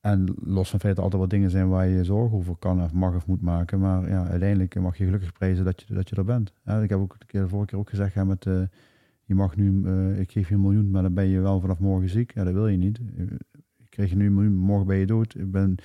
En 0.00 0.34
los 0.44 0.70
van 0.70 0.80
feit 0.80 0.94
dat 0.94 1.04
altijd 1.04 1.22
wat 1.22 1.30
dingen 1.30 1.50
zijn 1.50 1.68
waar 1.68 1.86
je 1.86 1.96
je 1.96 2.04
zorgen 2.04 2.36
over 2.36 2.56
kan 2.56 2.82
of 2.82 2.92
mag 2.92 3.14
of 3.14 3.26
moet 3.26 3.40
maken. 3.40 3.80
Maar 3.80 4.08
ja, 4.08 4.26
uiteindelijk 4.28 4.80
mag 4.80 4.98
je 4.98 5.04
gelukkig 5.04 5.32
prijzen 5.32 5.64
dat 5.64 5.84
je, 5.86 5.94
dat 5.94 6.08
je 6.08 6.16
er 6.16 6.24
bent. 6.24 6.52
Ja, 6.64 6.80
ik 6.80 6.88
heb 6.88 6.98
ook 6.98 7.18
de, 7.18 7.26
keer, 7.26 7.40
de 7.40 7.48
vorige 7.48 7.68
keer 7.68 7.78
ook 7.78 7.88
gezegd, 7.88 8.14
ja, 8.14 8.24
met, 8.24 8.46
eh, 8.46 8.60
je 9.24 9.34
mag 9.34 9.56
nu, 9.56 9.84
eh, 9.84 10.20
ik 10.20 10.30
geef 10.30 10.48
je 10.48 10.54
een 10.54 10.60
miljoen, 10.60 10.90
maar 10.90 11.02
dan 11.02 11.14
ben 11.14 11.26
je 11.26 11.40
wel 11.40 11.60
vanaf 11.60 11.78
morgen 11.78 12.08
ziek. 12.08 12.34
Ja, 12.34 12.44
dat 12.44 12.52
wil 12.52 12.68
je 12.68 12.76
niet. 12.76 13.00
Ik 13.76 13.90
krijg 13.90 14.10
je 14.10 14.16
nu 14.16 14.26
een 14.26 14.34
miljoen, 14.34 14.56
morgen 14.56 14.86
ben 14.86 14.96
je 14.96 15.06
dood. 15.06 15.34
Ik 15.34 15.50
ben, 15.50 15.76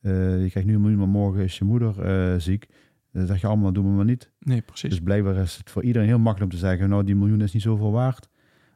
je 0.00 0.46
krijgt 0.50 0.64
nu 0.64 0.74
een 0.74 0.80
miljoen, 0.80 0.98
maar 0.98 1.08
morgen 1.08 1.42
is 1.42 1.58
je 1.58 1.64
moeder 1.64 2.40
ziek. 2.40 2.68
Dan 3.12 3.26
zeg 3.26 3.40
je 3.40 3.46
allemaal, 3.46 3.64
dat 3.64 3.74
doen 3.74 3.90
we 3.90 3.96
maar 3.96 4.04
niet. 4.04 4.30
Nee, 4.38 4.60
precies. 4.62 4.90
Dus 4.90 5.00
blijkbaar 5.00 5.36
is 5.36 5.56
het 5.56 5.70
voor 5.70 5.82
iedereen 5.82 6.08
heel 6.08 6.18
makkelijk 6.18 6.52
om 6.52 6.58
te 6.58 6.66
zeggen, 6.66 6.88
nou 6.88 7.04
die 7.04 7.16
miljoen 7.16 7.40
is 7.40 7.52
niet 7.52 7.62
zoveel 7.62 7.92
waard. 7.92 8.28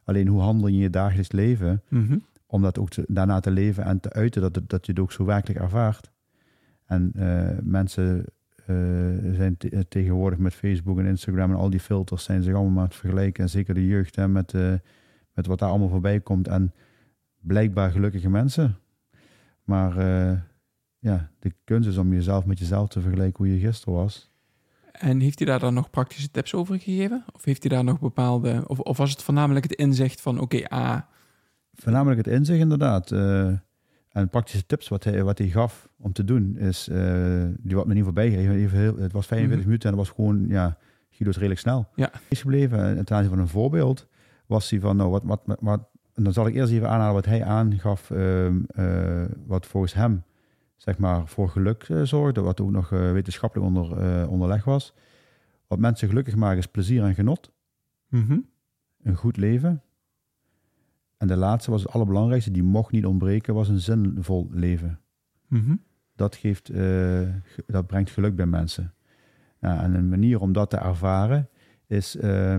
Alleen 0.07 0.27
hoe 0.27 0.41
handel 0.41 0.67
je 0.67 0.73
in 0.73 0.79
je 0.81 0.89
dagelijks 0.89 1.31
leven 1.31 1.81
Mhm. 1.89 2.17
om 2.45 2.61
dat 2.61 2.79
ook 2.79 2.89
te- 2.89 3.05
daarna 3.07 3.39
te 3.39 3.51
leven 3.51 3.83
en 3.83 3.99
te 3.99 4.13
uiten, 4.13 4.41
dat, 4.41 4.59
dat 4.67 4.85
je 4.85 4.91
het 4.91 5.01
ook 5.01 5.11
zo 5.11 5.25
werkelijk 5.25 5.59
ervaart. 5.59 6.11
En 6.85 7.11
eh, 7.15 7.57
mensen 7.63 8.25
eh, 8.65 8.75
zijn 9.33 9.57
te- 9.57 9.85
tegenwoordig 9.89 10.39
met 10.39 10.53
Facebook 10.53 10.99
en 10.99 11.05
Instagram 11.05 11.51
en 11.51 11.57
al 11.57 11.69
die 11.69 11.79
filters 11.79 12.23
zijn 12.23 12.43
zich 12.43 12.53
allemaal 12.53 12.71
maar 12.71 12.81
aan 12.83 12.87
het 12.89 12.97
vergelijken. 12.97 13.43
En 13.43 13.49
zeker 13.49 13.73
de 13.73 13.85
jeugd 13.87 14.15
hè, 14.15 14.27
met, 14.27 14.53
eh, 14.53 14.73
met 15.33 15.45
wat 15.47 15.59
daar 15.59 15.69
allemaal 15.69 15.89
voorbij 15.89 16.19
komt. 16.19 16.47
En 16.47 16.73
blijkbaar 17.39 17.91
gelukkige 17.91 18.29
mensen. 18.29 18.75
Maar 19.63 19.97
eh, 19.97 20.37
ja, 20.99 21.29
de 21.39 21.51
kunst 21.63 21.89
is 21.89 21.97
om 21.97 22.13
jezelf 22.13 22.45
met 22.45 22.59
jezelf 22.59 22.89
te 22.89 23.01
vergelijken 23.01 23.45
hoe 23.45 23.53
je 23.53 23.59
gisteren 23.67 23.93
was. 23.93 24.31
En 24.97 25.19
heeft 25.19 25.37
hij 25.39 25.47
daar 25.47 25.59
dan 25.59 25.73
nog 25.73 25.89
praktische 25.89 26.31
tips 26.31 26.53
over 26.53 26.79
gegeven? 26.79 27.23
Of 27.33 27.45
heeft 27.45 27.63
hij 27.63 27.75
daar 27.75 27.83
nog 27.83 27.99
bepaalde... 27.99 28.63
Of, 28.67 28.79
of 28.79 28.97
was 28.97 29.11
het 29.11 29.23
voornamelijk 29.23 29.63
het 29.69 29.73
inzicht 29.79 30.21
van... 30.21 30.39
Oké, 30.39 30.67
ah, 30.67 30.99
Voornamelijk 31.73 32.25
het 32.25 32.35
inzicht 32.35 32.59
inderdaad. 32.59 33.11
eh, 33.11 33.47
en 34.11 34.29
praktische 34.29 34.65
tips 34.65 34.87
wat 34.87 35.03
hij, 35.03 35.23
wat 35.23 35.37
hij 35.37 35.47
gaf 35.47 35.89
om 35.99 36.13
te 36.13 36.23
doen, 36.23 36.57
is, 36.57 36.87
eh, 36.87 37.43
die 37.59 37.75
wat 37.75 37.87
me 37.87 37.93
niet 37.93 38.03
voorbij 38.03 38.29
ging. 38.31 38.49
Even 38.49 38.77
heel- 38.77 38.97
Het 38.97 39.11
was 39.11 39.25
45 39.25 39.57
Mhm. 39.57 39.65
minuten 39.67 39.89
en 39.89 39.95
dat 39.97 40.05
was 40.05 40.15
gewoon, 40.15 40.45
ja, 40.47 40.77
Guido 41.09 41.29
is 41.29 41.35
redelijk 41.35 41.59
snel. 41.59 41.87
Ja. 41.95 42.11
Is 42.29 42.41
gebleven. 42.41 42.97
En 42.97 43.05
ten 43.05 43.15
aanzien 43.15 43.31
van 43.31 43.39
een 43.39 43.47
voorbeeld 43.47 44.07
was 44.45 44.69
hij 44.69 44.79
van, 44.79 44.95
nou, 44.97 45.09
wat, 45.09 45.23
wat, 45.25 45.41
wat, 45.45 45.57
wat- 45.61 45.87
en 46.13 46.23
dan 46.23 46.33
zal 46.33 46.47
ik 46.47 46.55
eerst 46.55 46.71
even 46.71 46.89
aanhalen 46.89 47.13
wat 47.13 47.25
hij 47.25 47.43
aangaf, 47.43 48.11
eh, 48.11 48.47
wat 49.45 49.65
volgens 49.65 49.93
hem, 49.93 50.23
zeg 50.77 50.97
maar, 50.97 51.27
voor 51.27 51.49
geluk 51.49 51.83
eh, 51.83 52.01
zorgde, 52.01 52.41
wat 52.41 52.61
ook 52.61 52.71
nog 52.71 52.91
eh, 52.91 53.11
wetenschappelijk 53.11 53.67
onder, 53.67 53.97
eh, 53.97 54.29
onderleg 54.29 54.63
was. 54.63 54.93
Wat 55.67 55.79
mensen 55.79 56.07
gelukkig 56.07 56.35
maken 56.35 56.57
is 56.57 56.67
plezier 56.67 57.03
en 57.03 57.15
genot 57.15 57.51
mhm. 58.09 58.39
een 59.03 59.15
goed 59.15 59.37
leven. 59.37 59.81
En 61.17 61.27
de 61.27 61.35
laatste 61.35 61.71
was 61.71 61.83
het 61.83 61.91
allerbelangrijkste, 61.91 62.51
die 62.51 62.63
mocht 62.63 62.91
niet 62.91 63.05
ontbreken, 63.05 63.53
was 63.53 63.69
een 63.69 63.79
zinvol 63.79 64.47
leven. 64.51 64.99
Mhm. 65.47 65.75
Dat, 66.15 66.35
geeft, 66.35 66.67
ge- 66.67 67.63
dat 67.67 67.87
brengt 67.87 68.09
geluk 68.09 68.35
bij 68.35 68.45
mensen. 68.45 68.93
Ja, 69.59 69.83
en 69.83 69.93
een 69.93 70.09
manier 70.09 70.39
om 70.39 70.53
dat 70.53 70.69
te 70.69 70.77
ervaren 70.77 71.49
is, 71.87 72.15
eh, 72.15 72.57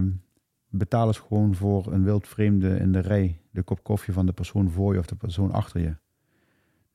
betaal 0.68 1.06
eens 1.06 1.18
gewoon 1.18 1.54
voor 1.54 1.92
een 1.92 2.04
wildvreemde 2.04 2.76
in 2.76 2.92
de 2.92 2.98
rij 2.98 3.40
de 3.50 3.62
kop 3.62 3.82
koffie 3.82 4.14
van 4.14 4.26
de 4.26 4.32
persoon 4.32 4.70
voor 4.70 4.92
je 4.92 4.98
of 4.98 5.06
de 5.06 5.14
persoon 5.14 5.52
achter 5.52 5.80
je. 5.80 5.96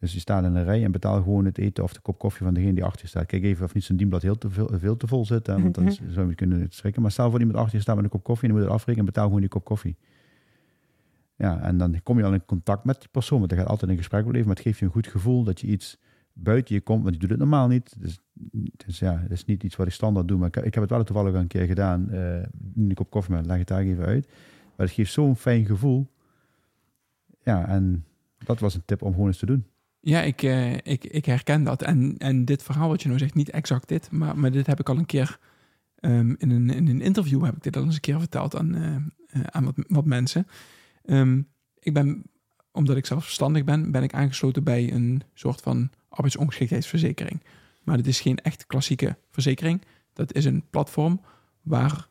Dus 0.04 0.14
je 0.14 0.20
staat 0.20 0.44
in 0.44 0.56
een 0.56 0.64
rij 0.64 0.84
en 0.84 0.92
betaal 0.92 1.22
gewoon 1.22 1.46
het 1.46 1.58
eten 1.58 1.84
of 1.84 1.94
de 1.94 2.00
kop 2.00 2.20
koffie 2.20 2.46
van 2.46 2.54
degene 2.54 2.74
die 2.74 2.84
achter 2.84 3.02
je 3.02 3.08
staat. 3.08 3.26
Kijk 3.26 3.44
even 3.44 3.66
of 3.66 3.74
niet 3.74 3.84
zo'n 3.84 3.96
dienblad 3.96 4.22
heel 4.22 4.38
te 4.38 4.50
veel, 4.50 4.70
veel 4.74 4.98
te 4.98 5.08
vol 5.08 5.26
zit, 5.26 5.48
hè, 5.48 5.62
want 5.62 5.76
dan 5.76 5.92
zou 6.08 6.30
je 6.30 6.36
kunnen 6.36 6.68
schrikken. 6.70 7.02
Maar 7.02 7.12
stel 7.12 7.30
voor 7.30 7.40
iemand 7.40 7.58
achter 7.58 7.76
je 7.76 7.82
staat 7.82 7.96
met 7.96 8.04
een 8.04 8.10
kop 8.10 8.24
koffie 8.24 8.48
en 8.48 8.54
dan 8.54 8.58
moet 8.64 8.72
het 8.72 8.80
afrekenen 8.80 9.08
en 9.08 9.14
betaal 9.14 9.26
gewoon 9.26 9.40
die 9.40 9.50
kop 9.50 9.66
koffie. 9.66 9.96
Ja, 11.36 11.62
en 11.62 11.78
dan 11.78 12.04
kom 12.04 12.18
je 12.18 12.24
al 12.24 12.34
in 12.34 12.46
contact 12.46 12.84
met 12.84 13.00
die 13.00 13.10
persoon, 13.12 13.40
want 13.40 13.52
er 13.52 13.58
gaat 13.58 13.68
altijd 13.68 13.92
een 13.92 13.98
gesprek 13.98 14.26
beleven, 14.26 14.48
maar 14.48 14.56
het 14.56 14.66
geeft 14.66 14.80
je 14.80 14.86
een 14.86 14.92
goed 14.92 15.08
gevoel 15.08 15.44
dat 15.44 15.60
je 15.60 15.68
iets 15.68 15.98
buiten 16.34 16.76
je 16.76 16.82
komt, 16.82 17.04
want 17.04 17.14
je 17.14 17.20
doet 17.22 17.30
het 17.30 17.40
normaal 17.40 17.68
niet. 17.68 17.96
Dus, 18.02 18.20
dus 18.86 19.00
ja, 19.00 19.20
het 19.20 19.32
is 19.32 19.46
niet 19.46 19.64
iets 19.64 19.76
wat 19.76 19.88
ik 19.88 19.94
standaard 19.94 20.28
doe, 20.28 20.38
maar 20.38 20.48
ik, 20.48 20.56
ik 20.56 20.74
heb 20.74 20.84
het 20.84 20.92
wel 20.92 21.04
toevallig 21.04 21.34
een 21.34 21.48
keer 21.48 21.66
gedaan. 21.66 22.10
eh 22.10 22.42
een 22.76 22.94
kop 22.94 23.10
koffie, 23.10 23.34
maar 23.34 23.44
leg 23.44 23.58
het 23.58 23.68
daar 23.68 23.82
even 23.82 24.06
uit. 24.06 24.28
Maar 24.76 24.86
het 24.86 24.96
geeft 24.96 25.12
zo'n 25.12 25.36
fijn 25.36 25.66
gevoel. 25.66 26.08
Ja, 27.44 27.68
en 27.68 28.06
dat 28.38 28.60
was 28.60 28.76
een 28.76 28.86
tip 28.86 29.02
om 29.02 29.12
gewoon 29.12 29.28
eens 29.28 29.38
te 29.38 29.46
doen. 29.46 29.66
Ja, 30.06 30.22
ik, 30.22 30.44
eh, 30.44 30.74
ik, 30.74 31.04
ik 31.04 31.26
herken 31.26 31.64
dat. 31.64 31.82
En, 31.82 32.16
en 32.18 32.46
dit 32.46 32.64
verhaal 32.64 32.88
wat 32.90 33.02
je 33.02 33.08
nou 33.08 33.20
zegt, 33.20 33.34
niet 33.34 33.50
exact 33.50 33.88
dit, 33.88 34.12
maar, 34.12 34.38
maar 34.38 34.52
dit 34.52 34.68
heb 34.68 34.80
ik 34.80 34.90
al 34.90 34.98
een 34.98 35.06
keer 35.06 35.40
ehm, 36.00 36.34
in, 36.38 36.52
een, 36.52 36.70
in 36.70 36.88
een 36.88 37.02
interview 37.02 37.44
heb 37.44 37.56
ik 37.56 37.64
dit 37.64 37.78
al 37.78 37.84
eens 37.84 37.96
een 37.96 38.02
keer 38.02 38.20
verteld 38.20 38.56
aan, 38.56 38.76
eh, 38.76 38.96
eh, 39.28 39.44
aan 39.44 39.64
wat, 39.64 39.76
wat 39.88 40.06
mensen. 40.06 40.48
Ehm, 41.06 41.42
ik 41.80 41.94
ben, 41.94 42.24
omdat 42.72 42.98
ik 42.98 43.06
zelfstandig 43.06 43.64
ben, 43.64 43.92
ben 43.92 44.04
ik 44.04 44.14
aangesloten 44.14 44.64
bij 44.64 44.94
een 44.94 45.24
soort 45.34 45.62
van 45.62 45.90
arbeidsongeschiktheidsverzekering. 46.10 47.44
Maar 47.84 47.98
dit 47.98 48.08
is 48.08 48.22
geen 48.22 48.38
echt 48.38 48.68
klassieke 48.68 49.18
verzekering. 49.32 49.82
Dat 50.14 50.34
is 50.34 50.46
een 50.46 50.64
platform 50.70 51.22
waar 51.62 52.08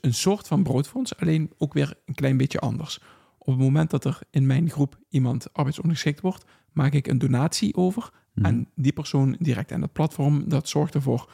een 0.00 0.14
soort 0.14 0.46
van 0.46 0.62
broodfonds, 0.62 1.16
alleen 1.16 1.52
ook 1.58 1.72
weer 1.72 1.94
een 2.06 2.14
klein 2.14 2.36
beetje 2.36 2.58
anders. 2.58 3.00
Op 3.46 3.52
het 3.54 3.62
moment 3.62 3.90
dat 3.90 4.04
er 4.04 4.18
in 4.30 4.46
mijn 4.46 4.70
groep 4.70 4.98
iemand 5.08 5.52
arbeidsongeschikt 5.52 6.20
wordt, 6.20 6.44
maak 6.72 6.92
ik 6.92 7.06
een 7.06 7.18
donatie 7.18 7.74
over 7.74 8.10
Mhm. 8.34 8.46
aan 8.46 8.66
die 8.74 8.92
persoon 8.92 9.36
direct. 9.38 9.70
En 9.70 9.80
dat 9.80 9.92
platform 9.92 10.48
dat 10.48 10.68
zorgt 10.68 10.94
ervoor 10.94 11.30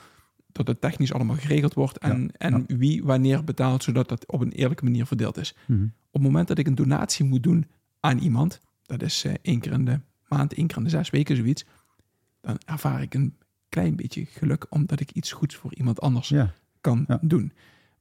dat 0.52 0.66
het 0.66 0.80
technisch 0.80 1.12
allemaal 1.12 1.36
geregeld 1.36 1.74
wordt 1.74 1.98
en, 1.98 2.30
en 2.36 2.64
wie 2.66 3.04
wanneer 3.04 3.44
betaalt, 3.44 3.82
zodat 3.82 4.08
dat 4.08 4.26
op 4.26 4.40
een 4.40 4.52
eerlijke 4.52 4.84
manier 4.84 5.06
verdeeld 5.06 5.36
is. 5.36 5.54
Mhm. 5.66 5.82
Op 5.84 5.90
het 6.12 6.22
moment 6.22 6.48
dat 6.48 6.58
ik 6.58 6.66
een 6.66 6.74
donatie 6.74 7.24
moet 7.24 7.42
doen 7.42 7.66
aan 8.00 8.18
iemand, 8.18 8.60
dat 8.82 9.02
is 9.02 9.24
eh, 9.24 9.34
één 9.42 9.60
keer 9.60 9.72
in 9.72 9.84
de 9.84 10.00
maand, 10.28 10.54
één 10.54 10.66
keer 10.66 10.76
in 10.76 10.84
de 10.84 10.90
zes 10.90 11.10
weken 11.10 11.36
zoiets, 11.36 11.64
dan 12.40 12.58
ervaar 12.66 13.02
ik 13.02 13.14
een 13.14 13.36
klein 13.68 13.96
beetje 13.96 14.24
geluk 14.24 14.66
omdat 14.70 15.00
ik 15.00 15.10
iets 15.10 15.32
goeds 15.32 15.54
voor 15.56 15.74
iemand 15.74 16.00
anders 16.00 16.28
Ja. 16.28 16.52
kan 16.80 17.06
doen. 17.20 17.52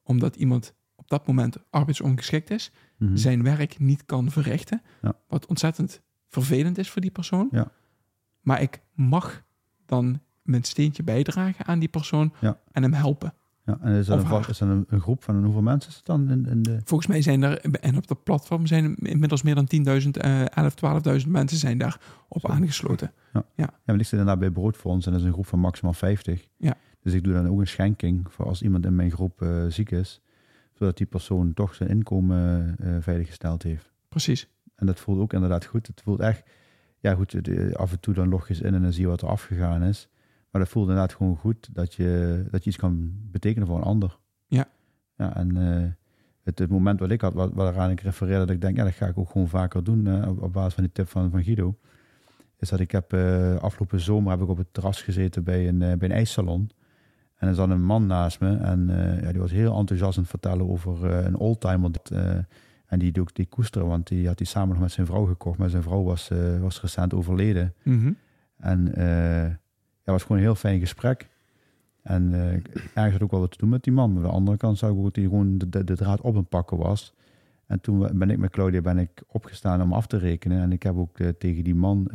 Omdat 0.04 0.36
iemand 0.36 0.74
op 1.12 1.18
dat 1.18 1.28
moment 1.28 1.58
arbeidsongeschikt 1.70 2.50
is, 2.52 2.72
Mhm. 2.98 3.16
zijn 3.18 3.44
werk 3.44 3.80
niet 3.80 4.06
kan 4.06 4.32
verrichten. 4.32 4.82
Ja. 5.02 5.14
Wat 5.28 5.46
ontzettend 5.46 6.02
vervelend 6.28 6.78
is 6.78 6.90
voor 6.90 7.02
die 7.02 7.12
persoon. 7.12 7.48
Ja. 7.52 7.72
Maar 8.42 8.62
ik 8.62 8.82
mag 8.94 9.44
dan 9.86 10.20
mijn 10.42 10.64
steentje 10.64 11.04
bijdragen 11.04 11.66
aan 11.66 11.80
die 11.80 11.88
persoon 11.90 12.34
Ja. 12.40 12.60
en 12.72 12.84
hem 12.84 12.94
helpen. 12.94 13.34
Ja, 13.66 13.78
en 13.82 13.94
is 13.94 14.06
dat, 14.06 14.24
een, 14.32 14.40
is 14.50 14.58
dat 14.58 14.70
een, 14.70 14.86
een 14.88 15.02
groep 15.02 15.24
van 15.24 15.44
hoeveel 15.44 15.62
mensen 15.62 15.90
is 15.90 15.96
het 15.98 16.06
dan 16.06 16.30
in, 16.30 16.46
in 16.46 16.64
de... 16.64 16.80
Volgens 16.84 17.10
mij 17.10 17.22
zijn 17.22 17.42
er, 17.44 17.60
en 17.62 17.98
op 17.98 18.08
dat 18.08 18.24
platform 18.24 18.66
zijn 18.66 18.96
inmiddels 18.96 19.42
meer 19.44 19.56
dan 19.56 19.68
10.000, 20.02 20.18
eh 20.18 20.46
11, 20.58 20.74
12.000 21.24 21.28
mensen 21.32 21.58
zijn 21.58 21.78
daar 21.78 22.00
op 22.28 22.42
Zo. 22.42 22.48
aangesloten. 22.48 23.12
Ja, 23.56 23.70
want 23.86 24.00
ik 24.00 24.06
zit 24.06 24.12
inderdaad 24.12 24.40
bij 24.40 24.52
Broodfonds 24.52 25.06
en 25.06 25.12
dat 25.12 25.22
is 25.22 25.28
een 25.28 25.34
groep 25.34 25.48
van 25.48 25.60
maximaal 25.60 25.94
50. 25.94 26.48
Ja. 26.58 26.76
Dus 27.02 27.14
ik 27.14 27.24
doe 27.24 27.34
dan 27.34 27.48
ook 27.48 27.60
een 27.60 27.68
schenking 27.68 28.26
voor 28.34 28.46
als 28.46 28.62
iemand 28.62 28.86
in 28.86 28.96
mijn 28.96 29.12
groep 29.12 29.42
eh, 29.42 29.66
ziek 29.68 29.92
is. 29.92 30.22
Zodat 30.80 30.98
die 30.98 31.08
persoon 31.08 31.54
toch 31.54 31.76
zijn 31.76 31.90
inkomen 31.90 32.76
uh, 32.82 32.96
veiliggesteld 33.00 33.64
heeft. 33.64 33.92
Precies. 34.10 34.50
En 34.76 34.86
dat 34.86 35.00
voelt 35.00 35.20
ook 35.20 35.34
inderdaad 35.34 35.66
goed. 35.66 35.88
Het 35.88 36.02
voelt 36.02 36.20
echt, 36.20 36.44
ja 37.00 37.14
goed, 37.14 37.36
af 37.74 37.92
en 37.92 38.00
toe 38.00 38.14
dan 38.14 38.30
log 38.30 38.48
je 38.48 38.54
eens 38.54 38.64
in 38.64 38.74
en 38.74 38.82
dan 38.82 38.94
zie 38.94 39.02
je 39.02 39.10
wat 39.10 39.22
er 39.22 39.28
afgegaan 39.28 39.84
is. 39.84 40.10
Maar 40.52 40.62
dat 40.62 40.72
voelt 40.72 40.88
inderdaad 40.88 41.14
gewoon 41.14 41.36
goed 41.36 41.70
dat 41.76 41.94
je, 41.94 42.44
dat 42.52 42.64
je 42.64 42.70
iets 42.70 42.80
kan 42.80 43.12
betekenen 43.32 43.68
voor 43.68 43.78
een 43.78 43.84
ander. 43.84 44.18
Ja. 44.48 44.68
Ja, 45.16 45.36
en 45.36 45.56
uh, 45.56 45.88
het, 46.44 46.60
het, 46.60 46.70
moment 46.70 47.00
wat 47.00 47.12
ik 47.12 47.22
had, 47.22 47.34
wat, 47.34 47.54
waaraan 47.54 47.90
ik 47.90 48.02
refereerde, 48.02 48.46
dat 48.46 48.56
ik 48.56 48.62
denk, 48.62 48.78
ja, 48.78 48.84
dat 48.84 48.94
ga 48.94 49.08
ik 49.08 49.18
ook 49.18 49.30
gewoon 49.30 49.48
vaker 49.48 49.84
doen 49.84 50.06
uh, 50.06 50.28
op, 50.28 50.42
op, 50.42 50.54
basis 50.54 50.74
van 50.74 50.84
die 50.84 50.92
tip 50.92 51.08
van, 51.08 51.32
van 51.32 51.44
Guido. 51.44 51.78
Is 52.58 52.70
dat 52.70 52.80
ik 52.80 52.92
heb 52.92 53.14
uh, 53.14 53.56
afgelopen 53.56 54.00
zomer 54.00 54.32
heb 54.32 54.42
ik 54.42 54.48
op 54.48 54.58
het 54.58 54.74
terras 54.74 55.02
gezeten 55.02 55.44
bij 55.44 55.68
een, 55.68 55.78
bij 55.78 55.98
een 56.00 56.12
ijssalon. 56.12 56.70
En 57.40 57.48
er 57.48 57.56
zat 57.56 57.70
een 57.70 57.84
man 57.84 58.06
naast 58.06 58.40
me 58.40 58.58
en 58.58 58.88
ja, 59.22 59.32
die 59.32 59.42
was 59.42 59.52
heel 59.52 59.78
enthousiast 59.78 60.18
aan 60.18 60.24
het 60.24 60.32
vertellen 60.32 60.70
over 60.70 61.04
een 61.06 61.38
oldtimer. 61.38 61.92
en 62.86 63.00
die, 63.00 63.12
die, 63.12 63.24
die 63.34 63.46
koesteren, 63.46 63.88
want 63.88 64.08
die 64.08 64.28
had 64.28 64.38
hij 64.38 64.48
samen 64.48 64.70
nog 64.70 64.80
met 64.80 64.92
zijn 64.92 65.06
vrouw 65.06 65.26
gekocht. 65.26 65.58
Maar 65.58 65.70
zijn 65.70 65.84
vrouw 65.84 66.04
was, 66.04 66.32
was 66.60 66.82
recent 66.82 67.14
overleden. 67.14 67.74
Mm 67.84 68.18
En 68.58 68.92
ja, 70.04 70.12
was 70.12 70.22
gewoon 70.22 70.38
een 70.38 70.44
heel 70.44 70.56
fijn 70.56 70.80
gesprek. 70.80 71.30
En 72.02 72.34
ergens 72.94 73.14
had 73.14 73.24
ook 73.24 73.32
wel 73.32 73.40
wat 73.40 73.52
te 73.52 73.58
doen 73.58 73.70
met 73.70 73.84
die 73.84 73.94
man. 73.94 74.14
Maar 74.14 74.24
aan 74.24 74.30
de 74.30 74.36
andere 74.36 74.58
kant 74.58 74.78
zag 74.78 74.90
ik 74.90 74.96
ook 74.96 75.04
dat 75.04 75.16
hij 75.16 75.24
gewoon 75.24 75.58
de, 75.58 75.70
de, 75.70 75.84
de, 75.84 75.96
draad 75.96 76.22
op 76.22 76.36
een 76.36 76.48
pakken 76.48 76.78
was. 76.78 77.14
En 77.66 77.82
toen 77.82 78.10
ben 78.14 78.30
ik 78.30 78.38
met 78.38 78.52
Claudia 78.52 78.82
ben 78.82 78.98
ik 78.98 79.24
opgestaan 79.28 79.82
om 79.82 79.94
af 79.94 80.08
te 80.08 80.18
rekenen. 80.18 80.62
En 80.62 80.72
ik 80.72 80.84
heb 80.84 80.98
ook 80.98 81.18
tegen 81.38 81.64
die 81.64 81.76
man 81.76 82.12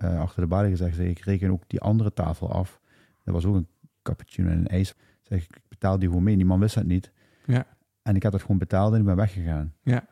achter 0.00 0.42
de 0.42 0.48
balie 0.48 0.70
gezegd, 0.70 0.96
zeg, 0.96 1.06
ik 1.06 1.18
reken 1.18 1.50
ook 1.50 1.62
die 1.66 1.80
andere 1.80 2.12
tafel 2.12 2.52
af. 2.52 2.80
Dat 3.24 3.34
was 3.34 3.44
ook 3.44 3.54
een 3.54 3.66
cappuccino 4.08 4.48
en 4.48 4.58
een 4.58 4.66
ijs. 4.66 4.94
Zeg, 5.22 5.42
ik 5.42 5.60
betaal 5.68 5.98
die 5.98 6.08
gewoon 6.08 6.22
mee. 6.22 6.36
Die 6.36 6.46
man 6.46 6.60
wist 6.60 6.74
dat 6.74 6.84
niet. 6.84 7.12
Ja. 7.46 7.66
En 8.02 8.16
ik 8.16 8.22
heb 8.22 8.32
dat 8.32 8.40
gewoon 8.40 8.58
betaald 8.58 8.92
en 8.92 8.98
ik 8.98 9.04
ben 9.04 9.16
weggegaan. 9.16 9.74
Ja. 9.82 10.06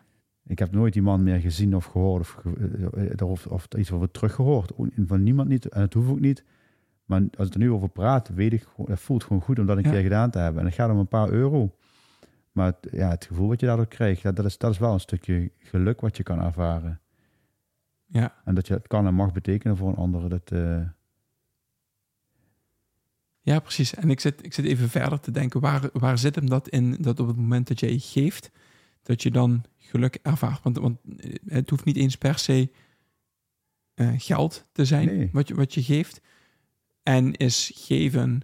Ik 0.45 0.59
heb 0.59 0.73
nooit 0.73 0.93
die 0.93 1.03
man 1.03 1.23
meer 1.23 1.41
gezien 1.41 1.77
of 1.77 1.85
gehoord 1.85 2.21
of, 2.21 3.23
of, 3.23 3.47
of 3.47 3.67
iets 3.77 3.93
over 3.93 4.11
teruggehoord. 4.11 4.73
Van 5.07 5.23
niemand 5.23 5.49
niet. 5.49 5.69
En 5.69 5.81
het 5.81 5.95
hoeft 5.95 6.09
ook 6.09 6.21
niet. 6.21 6.45
Maar 7.05 7.23
als 7.37 7.47
ik 7.47 7.55
er 7.55 7.61
nu 7.61 7.71
over 7.71 7.89
praat, 7.89 8.29
weet 8.29 8.53
ik 8.53 8.67
het 8.85 9.01
voelt 9.01 9.25
gewoon 9.25 9.43
goed 9.43 9.59
om 9.59 9.67
dat 9.67 9.77
een 9.77 9.83
keer 9.83 10.03
gedaan 10.03 10.31
te 10.31 10.39
hebben. 10.39 10.61
En 10.61 10.67
het 10.67 10.75
gaat 10.75 10.91
om 10.91 10.99
een 10.99 11.09
paar 11.09 11.31
euro. 11.31 11.77
Maar 12.53 12.67
het, 12.67 12.93
ja, 12.93 13.09
het 13.09 13.25
gevoel 13.25 13.49
wat 13.49 13.61
je 13.61 13.67
daardoor 13.67 13.87
krijgt, 13.87 14.23
dat, 14.23 14.45
is, 14.45 14.59
dat 14.59 14.71
is 14.71 14.79
wel 14.79 14.93
een 14.93 15.01
stukje 15.01 15.51
geluk 15.59 16.01
wat 16.01 16.17
je 16.17 16.23
kan 16.23 16.41
ervaren. 16.41 17.01
Ja. 18.07 18.35
En 18.45 18.55
dat 18.55 18.67
je 18.67 18.75
het 18.75 18.87
kan 18.87 19.07
en 19.07 19.15
mag 19.15 19.33
betekenen 19.33 19.77
voor 19.77 19.89
een 19.89 19.97
ander. 19.97 20.29
Dat, 20.29 20.51
uh... 20.51 20.81
Ja, 23.47 23.59
precies. 23.59 23.95
En 23.95 24.11
ik 24.11 24.21
zit, 24.21 24.45
ik 24.45 24.55
zit 24.55 24.65
even 24.65 24.89
verder 24.89 25.21
te 25.21 25.31
denken, 25.31 25.61
waar, 25.61 25.89
waar 25.93 26.19
zit 26.19 26.35
hem 26.35 26.49
dat 26.49 26.69
in? 26.69 26.97
Dat 27.01 27.21
op 27.21 27.27
het 27.27 27.37
moment 27.37 27.69
dat 27.69 27.81
jij 27.81 27.99
geeft, 27.99 28.51
dat 29.03 29.23
je 29.23 29.31
dan 29.31 29.65
geluk 29.79 30.19
ervaart. 30.23 30.63
Want, 30.63 30.79
want 30.79 30.99
het 31.47 31.71
hoeft 31.71 31.85
niet 31.85 31.97
eens 31.97 32.17
per 32.17 32.39
se 32.39 32.71
uh, 33.95 34.11
geld 34.17 34.67
te 34.73 34.85
zijn 34.85 35.07
nee. 35.07 35.29
wat, 35.33 35.49
je, 35.49 35.55
wat 35.55 35.75
je 35.75 35.83
geeft. 35.83 36.21
En 37.03 37.33
is 37.33 37.73
geven 37.75 38.43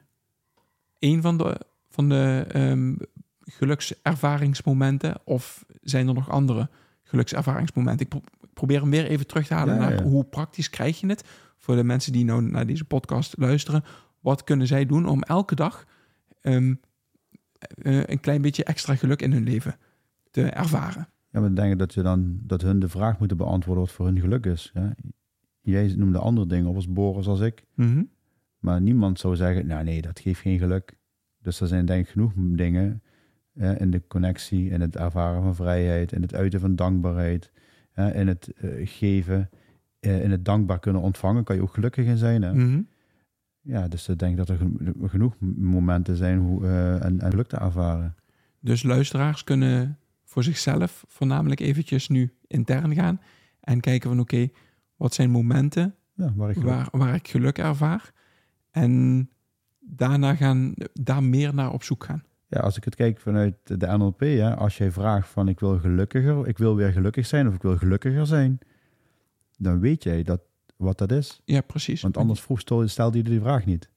een 0.99 1.23
van 1.23 1.39
de, 1.39 1.61
van 1.89 2.09
de 2.09 2.47
um, 2.55 2.99
gelukservaringsmomenten? 3.41 5.21
Of 5.25 5.65
zijn 5.81 6.09
er 6.09 6.15
nog 6.15 6.31
andere 6.31 6.69
gelukservaringsmomenten? 7.03 8.07
Ik 8.07 8.23
probeer 8.55 8.81
hem 8.81 8.91
weer 8.91 9.07
even 9.07 9.27
terug 9.27 9.47
te 9.47 9.55
halen 9.55 9.75
Ja, 9.75 9.81
naar 9.81 9.93
ja. 9.93 10.03
hoe 10.03 10.25
praktisch 10.25 10.71
krijg 10.71 11.01
je 11.01 11.07
het? 11.07 11.25
Voor 11.59 11.77
de 11.77 11.85
mensen 11.85 12.13
die 12.13 12.25
nou 12.25 12.43
naar 12.43 12.67
deze 12.67 12.85
podcast 12.85 13.35
luisteren. 13.39 13.85
Wat 14.23 14.45
kunnen 14.45 14.67
zij 14.67 14.87
doen 14.87 15.09
om 15.09 15.23
elke 15.23 15.55
dag 15.55 15.87
um, 16.43 16.81
uh, 17.77 18.03
een 18.05 18.21
klein 18.21 18.43
beetje 18.43 18.65
extra 18.65 18.95
geluk 18.95 19.23
in 19.23 19.33
hun 19.33 19.45
leven 19.45 19.77
te 20.31 20.43
ervaren? 20.43 21.09
Ja, 21.31 21.41
maar 21.41 21.55
denk 21.55 21.73
ik 21.73 21.79
dat, 21.79 21.95
je 21.95 22.03
dan, 22.03 22.39
dat 22.43 22.63
hun 22.63 22.79
de 22.79 22.89
vraag 22.89 23.19
moeten 23.19 23.37
beantwoorden 23.37 23.85
wat 23.85 23.93
voor 23.93 24.07
hun 24.07 24.21
geluk 24.21 24.47
is. 24.47 24.71
Ja? 24.75 24.95
Jij 25.61 25.95
noemde 25.97 26.19
andere 26.19 26.47
dingen 26.47 26.67
op 26.67 26.75
als 26.75 26.93
Boris 26.93 27.27
als 27.27 27.41
ik. 27.41 27.65
Mhm. 27.75 28.03
Maar 28.59 28.81
niemand 28.81 29.19
zou 29.19 29.37
zeggen, 29.37 29.67
nou 29.67 29.85
nee, 29.85 30.03
dat 30.03 30.21
geeft 30.21 30.41
geen 30.41 30.59
geluk. 30.59 30.97
Dus 31.39 31.61
er 31.61 31.67
zijn 31.67 31.87
denk 31.87 32.05
ik 32.05 32.13
genoeg 32.13 32.33
dingen 32.37 33.03
hè, 33.55 33.79
in 33.79 33.91
de 33.91 34.03
connectie, 34.07 34.71
in 34.71 34.81
het 34.81 34.97
ervaren 34.97 35.43
van 35.43 35.55
vrijheid, 35.55 36.13
in 36.13 36.23
het 36.23 36.35
uiten 36.35 36.61
van 36.61 36.77
dankbaarheid, 36.77 37.53
hè, 37.93 38.15
in 38.15 38.29
het 38.29 38.53
uh, 38.61 38.71
geven, 38.89 39.51
uh, 40.01 40.25
in 40.25 40.31
het 40.31 40.45
dankbaar 40.45 40.79
kunnen 40.79 41.03
ontvangen, 41.03 41.45
kan 41.45 41.57
je 41.57 41.63
ook 41.63 41.75
gelukkig 41.75 42.07
in 42.07 42.17
zijn. 42.17 42.43
Hè? 42.43 42.55
Mhm. 42.55 42.81
Ja, 43.63 43.89
dus 43.89 44.09
ik 44.09 44.19
denk 44.19 44.37
dat 44.37 44.49
er 44.49 44.57
geno- 44.57 45.09
genoeg 45.09 45.35
momenten 45.57 46.17
zijn 46.17 46.39
hoe, 46.39 46.63
uh, 46.63 47.05
en, 47.05 47.21
en 47.21 47.31
geluk 47.31 47.49
te 47.49 47.57
ervaren. 47.57 48.15
Dus 48.61 48.83
luisteraars 48.83 49.45
kunnen 49.45 49.99
voor 50.25 50.43
zichzelf 50.43 51.05
voornamelijk 51.09 51.61
eventjes 51.61 52.09
nu 52.09 52.33
intern 52.47 52.95
gaan 52.95 53.21
en 53.61 53.81
kijken 53.81 54.09
van 54.09 54.21
oké, 54.21 54.49
wat 54.97 55.15
zijn 55.15 55.31
momenten 55.31 55.95
Ja, 56.15 56.33
waar 56.37 56.51
ik 56.51 56.57
geluk- 56.57 56.69
waar, 56.71 56.89
waar 56.93 57.15
ik 57.15 57.29
geluk 57.29 57.59
ervaar 57.59 58.13
en 58.71 59.29
daarna 59.81 60.35
gaan 60.35 60.75
daar 60.93 61.23
meer 61.23 61.55
naar 61.55 61.73
op 61.73 61.83
zoek 61.83 62.05
gaan. 62.05 62.23
Ja, 62.49 62.61
als 62.61 62.77
ik 62.77 62.85
het 62.85 62.95
kijk 62.95 63.21
vanuit 63.21 63.55
de 63.65 63.87
NLP, 63.87 64.21
hè, 64.21 64.57
als 64.57 64.79
jij 64.79 64.91
vraagt 64.91 65.29
van 65.29 65.49
ik 65.49 65.61
wil 65.61 65.79
gelukkiger, 65.79 66.47
ik 66.49 66.59
wil 66.59 66.77
weer 66.77 66.93
gelukkig 66.93 67.27
zijn 67.27 67.49
of 67.49 67.55
ik 67.55 67.63
wil 67.63 67.77
gelukkiger 67.77 68.27
zijn, 68.27 68.59
dan 69.59 69.81
weet 69.81 70.03
jij 70.03 70.23
dat, 70.23 70.41
wat 70.83 70.99
dat 70.99 71.13
is. 71.13 71.41
Ja, 71.45 71.61
precies. 71.61 72.03
Want 72.03 72.17
anders 72.17 72.41
vroeg 72.41 72.61
stel- 72.61 72.89
stelde 72.89 73.17
je 73.17 73.25
die 73.25 73.41
vraag 73.41 73.67
niet. 73.67 73.89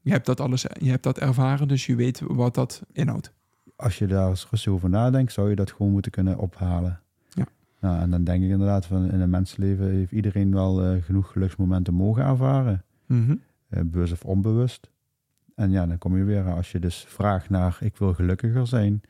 Je 0.00 0.10
hebt 0.10 0.26
dat 0.26 0.40
alles, 0.40 0.62
je 0.78 0.90
hebt 0.90 1.02
dat 1.02 1.18
ervaren, 1.18 1.68
dus 1.68 1.86
je 1.86 1.94
weet 1.96 2.20
wat 2.26 2.54
dat 2.54 2.82
inhoudt. 2.92 3.32
Als 3.76 3.98
je 3.98 4.06
daar 4.06 4.28
eens 4.28 4.46
rustig 4.50 4.72
over 4.72 4.88
nadenkt, 4.88 5.32
zou 5.32 5.48
je 5.50 5.56
dat 5.56 5.72
gewoon 5.72 5.92
moeten 5.92 6.10
kunnen 6.12 6.38
ophalen. 6.38 7.00
Ja. 7.28 7.46
Nou, 7.80 8.00
en 8.00 8.10
dan 8.10 8.24
denk 8.24 8.42
ik 8.44 8.50
inderdaad 8.50 8.86
van 8.86 9.10
in 9.10 9.20
een 9.20 9.30
mensenleven 9.30 9.90
heeft 9.90 10.12
iedereen 10.12 10.52
wel 10.52 10.82
eh, 10.84 11.02
genoeg 11.02 11.32
geluksmomenten 11.32 11.94
mogen 11.94 12.24
ervaren. 12.24 12.84
Mhm. 13.06 13.34
eh, 13.68 13.82
bewust 13.84 14.12
of 14.12 14.24
onbewust. 14.24 14.90
En 15.54 15.70
ja, 15.70 15.86
dan 15.86 15.98
kom 15.98 16.16
je 16.16 16.24
weer, 16.24 16.44
als 16.52 16.72
je 16.72 16.78
dus 16.78 17.04
vraagt 17.08 17.50
naar 17.50 17.76
ik 17.80 17.96
wil 17.96 18.14
gelukkiger 18.14 18.66
zijn, 18.66 19.00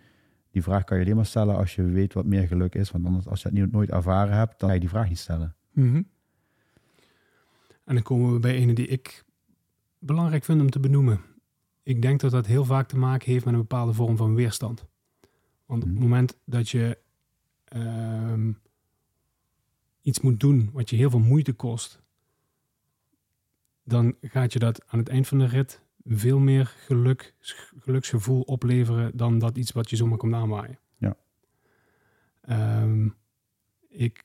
die 0.50 0.62
vraag 0.62 0.84
kan 0.84 0.96
je 0.98 1.02
alleen 1.04 1.16
maar 1.16 1.26
stellen 1.26 1.56
als 1.56 1.74
je 1.74 1.82
weet 1.82 2.12
wat 2.12 2.24
meer 2.24 2.46
geluk 2.46 2.74
is. 2.74 2.90
Want 2.90 3.06
anders, 3.06 3.26
als 3.26 3.42
je 3.42 3.48
niet- 3.52 3.72
nooit 3.72 3.90
ervaren 3.90 4.36
hebt, 4.36 4.60
dan 4.60 4.68
ga 4.68 4.74
je 4.74 4.80
die 4.80 4.88
vraag 4.88 5.08
niet 5.08 5.18
stellen. 5.18 5.54
Mhm. 5.72 6.02
En 7.84 7.94
dan 7.94 8.02
komen 8.02 8.32
we 8.32 8.38
bij 8.40 8.62
een 8.62 8.74
die 8.74 8.86
ik 8.86 9.24
belangrijk 9.98 10.44
vind 10.44 10.60
om 10.60 10.70
te 10.70 10.80
benoemen. 10.80 11.20
Ik 11.82 12.02
denk 12.02 12.20
dat 12.20 12.30
dat 12.30 12.46
heel 12.46 12.64
vaak 12.64 12.88
te 12.88 12.98
maken 12.98 13.32
heeft 13.32 13.44
met 13.44 13.54
een 13.54 13.60
bepaalde 13.60 13.92
vorm 13.92 14.16
van 14.16 14.34
weerstand. 14.34 14.86
Want 15.66 15.82
op 15.82 15.88
het 15.88 15.98
Mhm. 15.98 16.08
moment 16.08 16.36
dat 16.44 16.68
je 16.68 16.98
ehm, 17.64 18.52
iets 20.02 20.20
moet 20.20 20.40
doen 20.40 20.70
wat 20.72 20.90
je 20.90 20.96
heel 20.96 21.10
veel 21.10 21.18
moeite 21.18 21.52
kost, 21.52 22.02
dan 23.84 24.16
gaat 24.20 24.52
je 24.52 24.58
dat 24.58 24.86
aan 24.86 24.98
het 24.98 25.08
eind 25.08 25.28
van 25.28 25.38
de 25.38 25.46
rit 25.46 25.82
veel 26.04 26.38
meer 26.38 26.66
geluk, 26.66 27.34
geluksgevoel 27.80 28.40
opleveren 28.40 29.16
dan 29.16 29.38
dat 29.38 29.56
iets 29.56 29.72
wat 29.72 29.90
je 29.90 29.96
zomaar 29.96 30.18
komt 30.18 30.34
aanwaaien. 30.34 30.78
Ja. 30.96 31.16
Ehm, 32.40 33.08
ik 33.88 34.24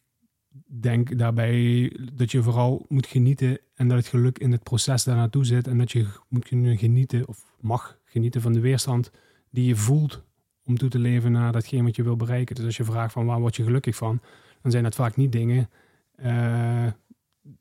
denk 0.66 1.18
daarbij 1.18 1.94
dat 2.14 2.32
je 2.32 2.44
vooral 2.44 2.86
moet 2.88 3.08
genieten 3.08 3.60
en 3.76 3.88
dat 3.88 3.98
het 3.98 4.08
geluk 4.08 4.40
in 4.40 4.52
het 4.52 4.64
proces 4.64 5.04
daar 5.04 5.16
naartoe 5.16 5.46
zit 5.46 5.68
en 5.68 5.78
dat 5.78 5.92
je 5.92 6.08
moet 6.28 6.46
kunnen 6.46 6.78
genieten 6.78 7.28
of 7.28 7.56
mag 7.60 8.00
genieten 8.04 8.42
van 8.42 8.54
de 8.54 8.60
weerstand 8.60 9.12
die 9.50 9.66
je 9.66 9.76
voelt 9.76 10.24
om 10.64 10.78
toe 10.78 10.90
te 10.90 11.00
leven 11.00 11.32
naar 11.32 11.52
datgene 11.52 11.84
wat 11.84 11.96
je 11.96 12.04
wil 12.04 12.16
bereiken. 12.16 12.56
Dus 12.56 12.66
als 12.66 12.78
je 12.78 12.84
vraagt 12.84 13.14
van 13.14 13.26
waar 13.26 13.40
word 13.40 13.56
je 13.56 13.64
gelukkig 13.64 13.96
van, 13.96 14.22
dan 14.62 14.72
zijn 14.72 14.84
dat 14.84 14.96
vaak 14.96 15.16
niet 15.16 15.32
dingen 15.32 15.70
eh, 16.16 16.88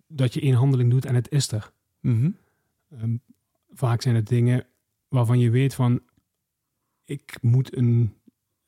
dat 0.06 0.34
je 0.34 0.40
één 0.40 0.54
handeling 0.54 0.90
doet 0.90 1.04
en 1.04 1.14
het 1.14 1.30
is 1.30 1.52
er. 1.52 1.72
Mhm. 2.00 2.30
Ehm, 2.90 3.16
vaak 3.70 4.02
zijn 4.02 4.14
het 4.14 4.26
dingen 4.26 4.66
waarvan 5.08 5.38
je 5.38 5.50
weet 5.50 5.74
van 5.74 6.00
ik 7.04 7.38
moet 7.40 7.76
een, 7.76 8.14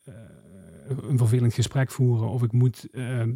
eh, 0.05 0.15
een 0.87 1.19
vervelend 1.19 1.55
gesprek 1.55 1.91
voeren 1.91 2.29
of 2.29 2.43
ik 2.43 2.53
moet 2.53 2.89
ehm, 2.91 3.35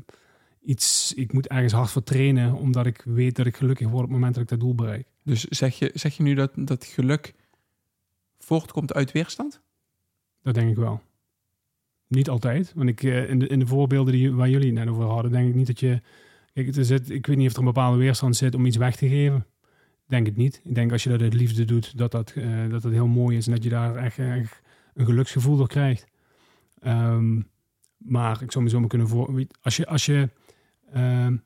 iets, 0.64 1.14
ik 1.14 1.32
moet 1.32 1.48
ergens 1.48 1.72
hard 1.72 1.90
voor 1.90 2.02
trainen 2.02 2.54
omdat 2.54 2.86
ik 2.86 3.02
weet 3.04 3.36
dat 3.36 3.46
ik 3.46 3.56
gelukkig 3.56 3.86
word 3.86 4.02
op 4.02 4.08
het 4.08 4.12
moment 4.12 4.34
dat 4.34 4.42
ik 4.42 4.48
dat 4.48 4.60
doel 4.60 4.74
bereik. 4.74 5.06
Dus 5.22 5.44
zeg 5.44 5.78
je, 5.78 5.90
zeg 5.94 6.16
je 6.16 6.22
nu 6.22 6.34
dat, 6.34 6.50
dat 6.54 6.84
geluk 6.84 7.34
voortkomt 8.38 8.94
uit 8.94 9.12
weerstand? 9.12 9.60
Dat 10.42 10.54
denk 10.54 10.70
ik 10.70 10.76
wel. 10.76 11.02
Niet 12.06 12.28
altijd, 12.28 12.72
want 12.74 12.88
ik, 12.88 13.02
eh, 13.02 13.30
in, 13.30 13.38
de, 13.38 13.46
in 13.46 13.58
de 13.58 13.66
voorbeelden 13.66 14.12
die, 14.12 14.32
waar 14.32 14.48
jullie 14.48 14.66
het 14.66 14.78
net 14.78 14.88
over 14.88 15.04
hadden, 15.04 15.32
denk 15.32 15.48
ik 15.48 15.54
niet 15.54 15.66
dat 15.66 15.80
je. 15.80 16.00
Kijk, 16.52 16.76
er 16.76 16.84
zit, 16.84 17.10
ik 17.10 17.26
weet 17.26 17.36
niet 17.36 17.46
of 17.46 17.52
er 17.52 17.58
een 17.58 17.64
bepaalde 17.64 17.98
weerstand 17.98 18.36
zit 18.36 18.54
om 18.54 18.66
iets 18.66 18.76
weg 18.76 18.96
te 18.96 19.08
geven. 19.08 19.46
Denk 20.06 20.26
het 20.26 20.36
niet. 20.36 20.60
Ik 20.64 20.74
denk 20.74 20.92
als 20.92 21.02
je 21.02 21.08
dat 21.08 21.20
uit 21.20 21.34
liefde 21.34 21.64
doet, 21.64 21.98
dat 21.98 22.10
dat, 22.10 22.32
eh, 22.36 22.68
dat, 22.70 22.82
dat 22.82 22.92
heel 22.92 23.06
mooi 23.06 23.36
is 23.36 23.46
en 23.46 23.52
dat 23.52 23.62
je 23.62 23.68
daar 23.68 23.96
echt, 23.96 24.18
echt 24.18 24.60
een 24.94 25.04
geluksgevoel 25.04 25.56
door 25.56 25.68
krijgt. 25.68 26.06
Ehm, 26.80 27.40
maar 27.96 28.42
ik 28.42 28.52
zou 28.52 28.64
me 28.64 28.70
zo 28.70 28.80
maar 28.80 28.88
kunnen 28.88 29.08
voor. 29.08 29.44
Als 29.60 29.76
je. 29.76 29.86
Als 29.86 30.06
je 30.06 30.28
ehm, 30.94 31.36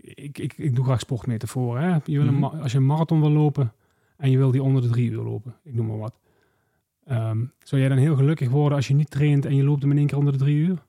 ik, 0.00 0.38
ik, 0.38 0.52
ik 0.56 0.74
doe 0.74 0.84
graag 0.84 1.00
sportmetaforen. 1.00 1.82
Hè? 1.82 1.98
Je 2.04 2.18
wil 2.18 2.26
een, 2.28 2.34
Mhm. 2.34 2.44
als 2.44 2.72
je 2.72 2.78
een 2.78 2.86
marathon 2.86 3.20
wil 3.20 3.30
lopen 3.30 3.72
en 4.16 4.30
je 4.30 4.36
wil 4.36 4.50
die 4.50 4.62
onder 4.62 4.82
de 4.82 4.88
drie 4.88 5.10
uur 5.10 5.22
lopen, 5.22 5.54
ik 5.62 5.74
noem 5.74 5.86
maar 5.86 5.98
wat. 5.98 6.14
Ehm, 7.04 7.44
zou 7.62 7.80
jij 7.80 7.90
dan 7.90 7.98
heel 7.98 8.16
gelukkig 8.16 8.48
worden 8.48 8.76
als 8.76 8.88
je 8.88 8.94
niet 8.94 9.10
traint 9.10 9.44
en 9.44 9.54
je 9.56 9.64
loopt 9.64 9.82
hem 9.82 9.90
in 9.90 9.98
één 9.98 10.06
keer 10.06 10.18
onder 10.18 10.32
de 10.32 10.38
drie 10.38 10.56
uur? 10.56 10.82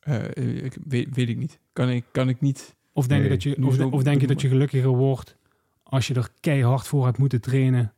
Eh, 0.00 0.64
ik, 0.64 0.76
weet, 0.84 1.14
weet 1.14 1.28
ik 1.28 1.36
niet. 1.36 1.58
Kan 1.72 1.88
ik, 1.88 2.04
kan 2.12 2.28
ik 2.28 2.40
niet... 2.40 2.76
Of 2.92 3.06
denk, 3.06 3.22
je, 3.22 3.28
dat 3.28 3.42
je, 3.42 3.54
niet 3.58 3.66
of, 3.68 3.74
zo 3.74 3.88
of 3.88 4.02
denk 4.02 4.20
je 4.20 4.26
dat 4.26 4.40
je 4.40 4.48
gelukkiger 4.48 4.88
wordt 4.96 5.36
als 5.82 6.06
je 6.06 6.14
er 6.14 6.30
keihard 6.40 6.86
voor 6.86 7.04
hebt 7.04 7.18
moeten 7.18 7.40
trainen? 7.40 7.92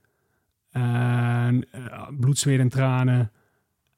En 0.70 1.66
eh, 1.70 2.08
bloed, 2.18 2.38
zweet 2.38 2.58
en 2.58 2.68
tranen. 2.68 3.32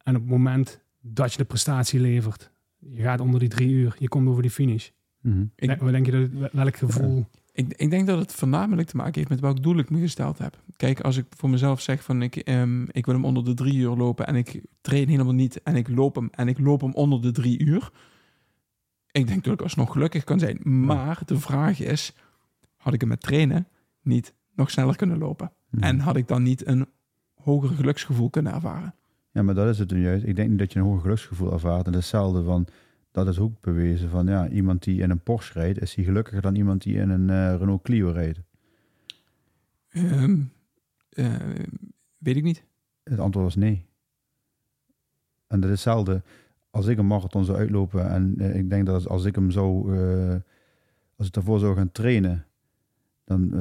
En 0.03 0.14
op 0.14 0.21
het 0.21 0.31
moment 0.31 0.81
dat 1.01 1.33
je 1.33 1.38
de 1.38 1.45
prestatie 1.45 2.01
levert, 2.01 2.51
je 2.90 3.03
gaat 3.03 3.20
onder 3.20 3.40
die 3.40 3.49
drie 3.49 3.70
uur, 3.70 3.96
je 3.99 4.09
komt 4.09 4.29
over 4.29 4.42
die 4.42 4.51
finish. 4.51 4.88
Mhm. 5.20 5.40
Ik- 5.57 5.68
Denk- 5.68 5.81
Wat 5.81 5.90
denk 5.92 6.07
je 6.07 6.29
dat, 6.40 6.51
welk 6.53 6.77
gevoel? 6.77 7.27
Ik, 7.53 7.72
ik 7.77 7.90
denk 7.90 8.07
dat 8.07 8.18
het 8.18 8.33
voornamelijk 8.35 8.88
te 8.88 8.96
maken 8.96 9.14
heeft 9.14 9.29
met 9.29 9.40
welk 9.40 9.62
doel 9.62 9.79
ik 9.79 9.90
me 9.90 10.01
gesteld 10.01 10.38
heb. 10.38 10.59
Kijk, 10.77 11.01
als 11.01 11.16
ik 11.16 11.27
voor 11.37 11.51
mezelf 11.51 11.81
zeg 11.81 12.03
van 12.05 12.22
ik, 12.22 12.37
ehm, 12.37 12.83
ik 12.90 13.05
wil 13.07 13.14
hem 13.14 13.25
onder 13.25 13.44
de 13.44 13.55
drie 13.55 13.75
uur 13.75 13.96
lopen 13.96 14.27
en 14.27 14.35
ik 14.37 14.61
train 14.81 15.09
helemaal 15.09 15.35
niet 15.35 15.62
en 15.62 15.77
ik 15.77 15.88
loop 15.88 16.14
hem 16.14 16.29
en 16.31 16.49
ik 16.49 16.59
loop 16.59 16.81
hem 16.81 16.92
onder 16.94 17.22
de 17.22 17.33
drie 17.33 17.59
uur. 17.59 17.90
Ik 19.11 19.27
denk 19.27 19.44
dat 19.44 19.53
ik 19.53 19.62
alsnog 19.62 19.92
gelukkig 19.92 20.25
kan 20.25 20.38
zijn. 20.38 20.59
Maar 20.62 21.20
de 21.27 21.38
vraag 21.40 21.81
is, 21.81 22.12
had 22.77 22.92
ik 22.94 23.01
hem 23.01 23.09
met 23.09 23.20
trainen 23.20 23.68
niet 24.03 24.35
nog 24.55 24.70
sneller 24.70 24.96
kunnen 24.96 25.18
lopen? 25.18 25.53
Mhm. 25.70 25.83
En 25.83 26.01
had 26.01 26.16
ik 26.16 26.29
dan 26.29 26.42
niet 26.42 26.66
een 26.66 26.87
hoger 27.35 27.68
geluksgevoel 27.68 28.31
kunnen 28.31 28.53
ervaren? 28.53 28.94
Ja, 29.37 29.42
maar 29.42 29.55
dat 29.55 29.68
is 29.68 29.79
het 29.79 29.90
nu 29.90 30.01
juist. 30.01 30.25
Ik 30.25 30.37
denk 30.37 30.49
niet 30.51 30.59
dat 30.59 30.72
je 30.72 30.79
een 30.79 30.85
hoger 30.85 31.01
geluksgevoel 31.01 31.53
ervaart. 31.53 31.87
En 31.87 31.92
hetzelfde 31.92 32.42
van, 32.42 32.66
dat 33.11 33.29
is 33.29 33.38
ook 33.38 33.61
bewezen 33.61 34.11
van, 34.11 34.27
ja, 34.27 34.49
iemand 34.49 34.83
die 34.83 35.03
in 35.03 35.11
een 35.11 35.22
Porsche 35.22 35.53
rijdt, 35.59 35.81
is 35.81 35.94
hij 35.94 36.05
gelukkiger 36.05 36.42
dan 36.42 36.55
iemand 36.55 36.83
die 36.83 36.96
in 36.96 37.11
een 37.11 37.31
eh, 37.31 37.57
Renault 37.59 37.83
Clio 37.83 38.11
rijdt. 38.11 38.40
Ehm, 39.88 40.40
eh, 41.09 41.35
weet 42.18 42.37
ik 42.37 42.42
niet. 42.42 42.64
Het 43.03 43.18
antwoord 43.18 43.44
was 43.44 43.55
nee. 43.55 43.87
En 45.46 45.61
dat 45.61 45.70
is 45.70 45.70
hetzelfde 45.70 46.22
als 46.70 46.87
ik 46.87 46.99
een 46.99 47.07
marathon 47.07 47.44
zou 47.44 47.59
uitlopen 47.59 48.11
en 48.11 48.35
eh, 48.38 48.57
ik 48.57 48.70
denk 48.70 48.87
dat 48.87 49.09
als 49.09 49.25
ik 49.25 49.35
hem 49.35 49.51
zou, 49.51 49.99
als 51.16 51.27
ik 51.27 51.33
daarvoor 51.33 51.59
zou 51.59 51.77
gaan 51.77 51.92
trainen, 51.92 52.46
dan 53.25 53.53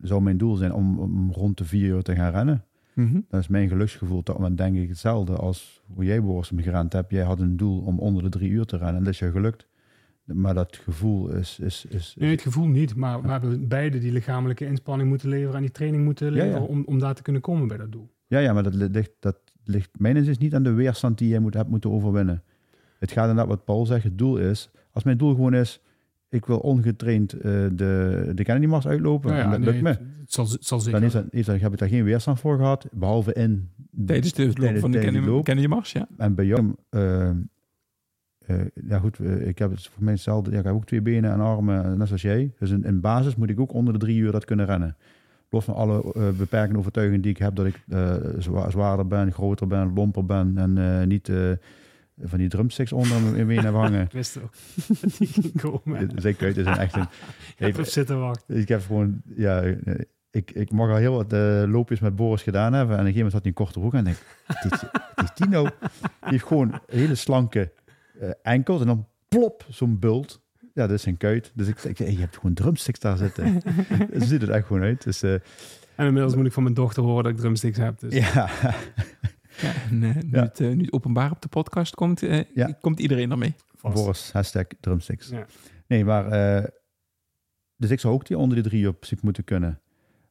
zou 0.00 0.22
mijn 0.22 0.38
doel 0.38 0.56
zijn 0.56 0.72
om, 0.72 0.98
om 0.98 1.32
rond 1.32 1.58
de 1.58 1.64
vier 1.64 1.88
uur 1.88 2.02
te 2.02 2.14
gaan 2.14 2.32
rennen. 2.32 2.64
Mhm. 3.00 3.20
Dat 3.28 3.40
is 3.40 3.48
mijn 3.48 3.68
geluksgevoel. 3.68 4.18
Op 4.18 4.26
dat 4.26 4.38
moment 4.38 4.58
denk 4.58 4.76
ik 4.76 4.88
hetzelfde 4.88 5.36
als 5.36 5.82
hoe 5.94 6.04
jij 6.04 6.22
Boris 6.22 6.48
hem 6.48 6.60
gerend 6.60 6.92
hebt. 6.92 7.10
Jij 7.10 7.24
had 7.24 7.40
een 7.40 7.56
doel 7.56 7.80
om 7.80 7.98
onder 7.98 8.22
de 8.22 8.28
drie 8.28 8.50
uur 8.50 8.64
te 8.64 8.76
rennen 8.76 8.96
en 8.96 9.04
dat 9.04 9.12
is 9.12 9.18
je 9.18 9.30
gelukt. 9.30 9.68
Maar 10.24 10.54
dat 10.54 10.76
gevoel 10.76 11.30
is... 11.30 11.58
is, 11.58 11.86
is, 11.88 12.14
Nee, 12.18 12.30
het 12.30 12.42
gevoel 12.42 12.66
niet, 12.66 12.94
maar 12.94 13.22
we 13.22 13.28
hebben 13.28 13.68
beide 13.68 13.98
die 13.98 14.12
lichamelijke 14.12 14.66
inspanning 14.66 15.08
moeten 15.08 15.28
leveren 15.28 15.54
en 15.54 15.60
die 15.60 15.70
training 15.70 16.04
moeten 16.04 16.32
leveren 16.32 16.60
ja. 16.60 16.66
Om, 16.66 16.82
om 16.86 16.98
daar 16.98 17.14
te 17.14 17.22
kunnen 17.22 17.42
komen 17.42 17.68
bij 17.68 17.76
dat 17.76 17.92
doel. 17.92 18.10
Ja, 18.26 18.38
ja, 18.38 18.52
maar 18.52 18.62
dat 18.62 18.74
ligt, 18.74 19.12
dat 19.20 19.38
ligt 19.64 19.90
mijn 19.98 20.16
inziens 20.16 20.38
niet 20.38 20.54
aan 20.54 20.62
de 20.62 20.72
weerstand 20.72 21.18
die 21.18 21.28
jij 21.28 21.38
moet, 21.38 21.54
hebt 21.54 21.68
moeten 21.68 21.90
overwinnen. 21.90 22.42
Het 22.98 23.12
gaat 23.12 23.28
inderdaad 23.28 23.54
wat 23.54 23.64
Paul 23.64 23.86
zegt. 23.86 24.04
Het 24.04 24.18
doel 24.18 24.36
is, 24.36 24.70
als 24.92 25.04
mijn 25.04 25.16
doel 25.16 25.34
gewoon 25.34 25.54
is, 25.54 25.80
ik 26.30 26.46
wil 26.46 26.58
ongetraind 26.58 27.32
eh, 27.32 27.42
de, 27.72 28.32
de 28.34 28.42
Kennedy 28.42 28.66
Mars 28.66 28.86
uitlopen. 28.86 29.30
Nou 29.30 29.42
en 29.42 29.50
dat 29.50 29.60
nee, 29.60 29.68
lukt 29.68 29.82
me. 29.82 29.88
Het, 30.20 30.32
zal, 30.32 30.48
het 30.50 30.64
zal 30.64 30.80
zeker. 30.80 30.98
Dan 31.00 31.08
is 31.08 31.14
dat, 31.14 31.24
is 31.30 31.46
dat, 31.46 31.60
heb 31.60 31.72
ik 31.72 31.78
daar 31.78 31.88
geen 31.88 32.04
weerstand 32.04 32.40
voor 32.40 32.56
gehad, 32.56 32.86
behalve 32.92 33.32
in... 33.32 33.68
Tijdens 34.06 34.32
de 34.32 34.46
loop 34.46 34.54
tijdens- 34.54 34.80
van 34.80 34.90
de 34.90 35.20
loop. 35.20 35.46
Je 35.46 35.68
Mars, 35.68 35.92
ja. 35.92 36.06
En 36.16 36.34
bij 36.34 36.44
jou, 36.46 36.74
eh, 36.88 37.28
eh, 37.28 37.36
ja 38.88 38.98
goed, 38.98 39.20
ik 39.20 39.58
heb 39.58 39.70
het 39.70 39.86
voor 39.86 40.02
mij 40.04 40.12
hetzelfde. 40.12 40.50
Ja, 40.50 40.58
ik 40.58 40.64
heb 40.64 40.74
ook 40.74 40.84
twee 40.86 41.02
benen 41.02 41.30
en 41.32 41.40
armen, 41.40 41.98
net 41.98 42.06
zoals 42.06 42.22
jij. 42.22 42.52
Dus 42.58 42.70
in, 42.70 42.84
in 42.84 43.00
basis 43.00 43.36
moet 43.36 43.50
ik 43.50 43.60
ook 43.60 43.72
onder 43.72 43.92
de 43.92 43.98
drie 43.98 44.18
uur 44.18 44.32
dat 44.32 44.44
kunnen 44.44 44.66
rennen. 44.66 44.96
Los 45.50 45.64
van 45.64 45.74
alle 45.74 46.12
eh, 46.14 46.28
beperkende 46.38 46.78
overtuigingen 46.78 47.20
die 47.20 47.30
ik 47.30 47.38
heb, 47.38 47.54
dat 47.54 47.66
ik 47.66 47.84
zwa- 48.38 48.70
zwaarder 48.70 49.06
ben, 49.06 49.32
groter 49.32 49.66
ben, 49.66 49.92
lomper 49.94 50.26
ben 50.26 50.58
en 50.58 51.08
niet 51.08 51.30
van 52.22 52.38
die 52.38 52.48
drumsticks 52.48 52.92
onder 52.92 53.20
mijn 53.20 53.46
benen 53.46 53.64
heb 53.64 53.74
hangen. 53.74 54.02
Ik 54.10 54.12
wist 54.12 54.38
ook 54.42 54.52
dat 55.00 55.18
die 55.18 55.26
ging 55.26 55.60
komen. 55.60 56.10
Ik 56.24 56.40
het 56.40 56.56
is 56.56 56.66
een 56.66 56.76
echt 56.76 56.96
een... 56.96 57.06
Ik 57.66 57.84
zitten 57.84 58.20
wachten. 58.20 58.56
Ik 58.56 58.68
heb 58.68 58.82
gewoon, 58.86 59.22
ja, 59.36 59.62
ik, 60.30 60.50
ik 60.50 60.72
mag 60.72 60.90
al 60.90 60.96
heel 60.96 61.14
wat 61.14 61.32
eh, 61.32 61.62
loopjes 61.66 62.00
met 62.00 62.16
Boris 62.16 62.42
gedaan 62.42 62.72
hebben. 62.72 62.96
En 62.96 63.00
op 63.02 63.06
een 63.06 63.12
gegeven 63.12 63.16
moment 63.16 63.32
had 63.32 63.42
hij 63.42 63.50
een 63.50 63.64
korte 63.64 63.78
broek 63.78 63.94
aan. 63.94 64.06
En 64.06 64.12
ik 64.12 64.18
denk, 64.66 64.90
wat 65.16 65.24
is, 65.24 65.30
die 65.34 65.48
nou? 65.48 65.68
Die 66.00 66.08
heeft 66.20 66.44
gewoon 66.44 66.80
hele 66.86 67.14
slanke 67.14 67.72
eh, 68.20 68.30
enkels 68.42 68.80
en 68.80 68.86
dan 68.86 69.06
plop, 69.28 69.66
zo'n 69.68 69.98
bult. 69.98 70.40
Ja, 70.74 70.86
dat 70.86 70.90
is 70.90 71.02
zijn 71.02 71.16
kuit. 71.16 71.52
Dus 71.54 71.68
ik 71.68 71.98
hey, 71.98 72.12
je 72.12 72.18
hebt 72.18 72.36
gewoon 72.36 72.54
drumsticks 72.54 72.98
daar 72.98 73.16
zitten. 73.16 73.62
Zo 74.12 74.24
ziet 74.24 74.40
het 74.40 74.50
echt 74.50 74.66
gewoon 74.66 74.82
uit. 74.82 75.04
Dus 75.04 75.22
eh, 75.22 75.32
En 75.94 76.06
inmiddels 76.06 76.34
moet 76.34 76.46
ik 76.46 76.52
van 76.52 76.62
mijn 76.62 76.74
dochter 76.74 77.02
horen 77.02 77.22
dat 77.22 77.32
ik 77.32 77.38
drumsticks 77.38 77.78
heb. 77.78 77.98
Dus. 77.98 78.14
ja, 78.14 78.50
ja 79.62 79.72
en 79.90 79.98
nu, 79.98 80.12
Ja. 80.30 80.42
Het, 80.42 80.58
nu 80.58 80.80
het 80.80 80.92
openbaar 80.92 81.30
op 81.30 81.42
de 81.42 81.48
podcast 81.48 81.94
komt, 81.94 82.22
eh, 82.22 82.44
Ja. 82.54 82.76
komt 82.80 83.00
iedereen 83.00 83.30
ermee. 83.30 83.54
Boris, 83.82 84.32
hashtag 84.32 84.64
drumsticks. 84.80 85.28
Ja. 85.28 85.46
Nee, 85.86 86.04
maar... 86.04 86.26
eh, 86.28 86.64
dus 87.76 87.90
ik 87.90 88.00
zou 88.00 88.14
ook 88.14 88.26
die 88.26 88.38
onder 88.38 88.54
die 88.54 88.64
drie 88.68 88.82
uur 88.82 88.92
principe 88.92 89.20
moeten 89.24 89.44
kunnen. 89.44 89.80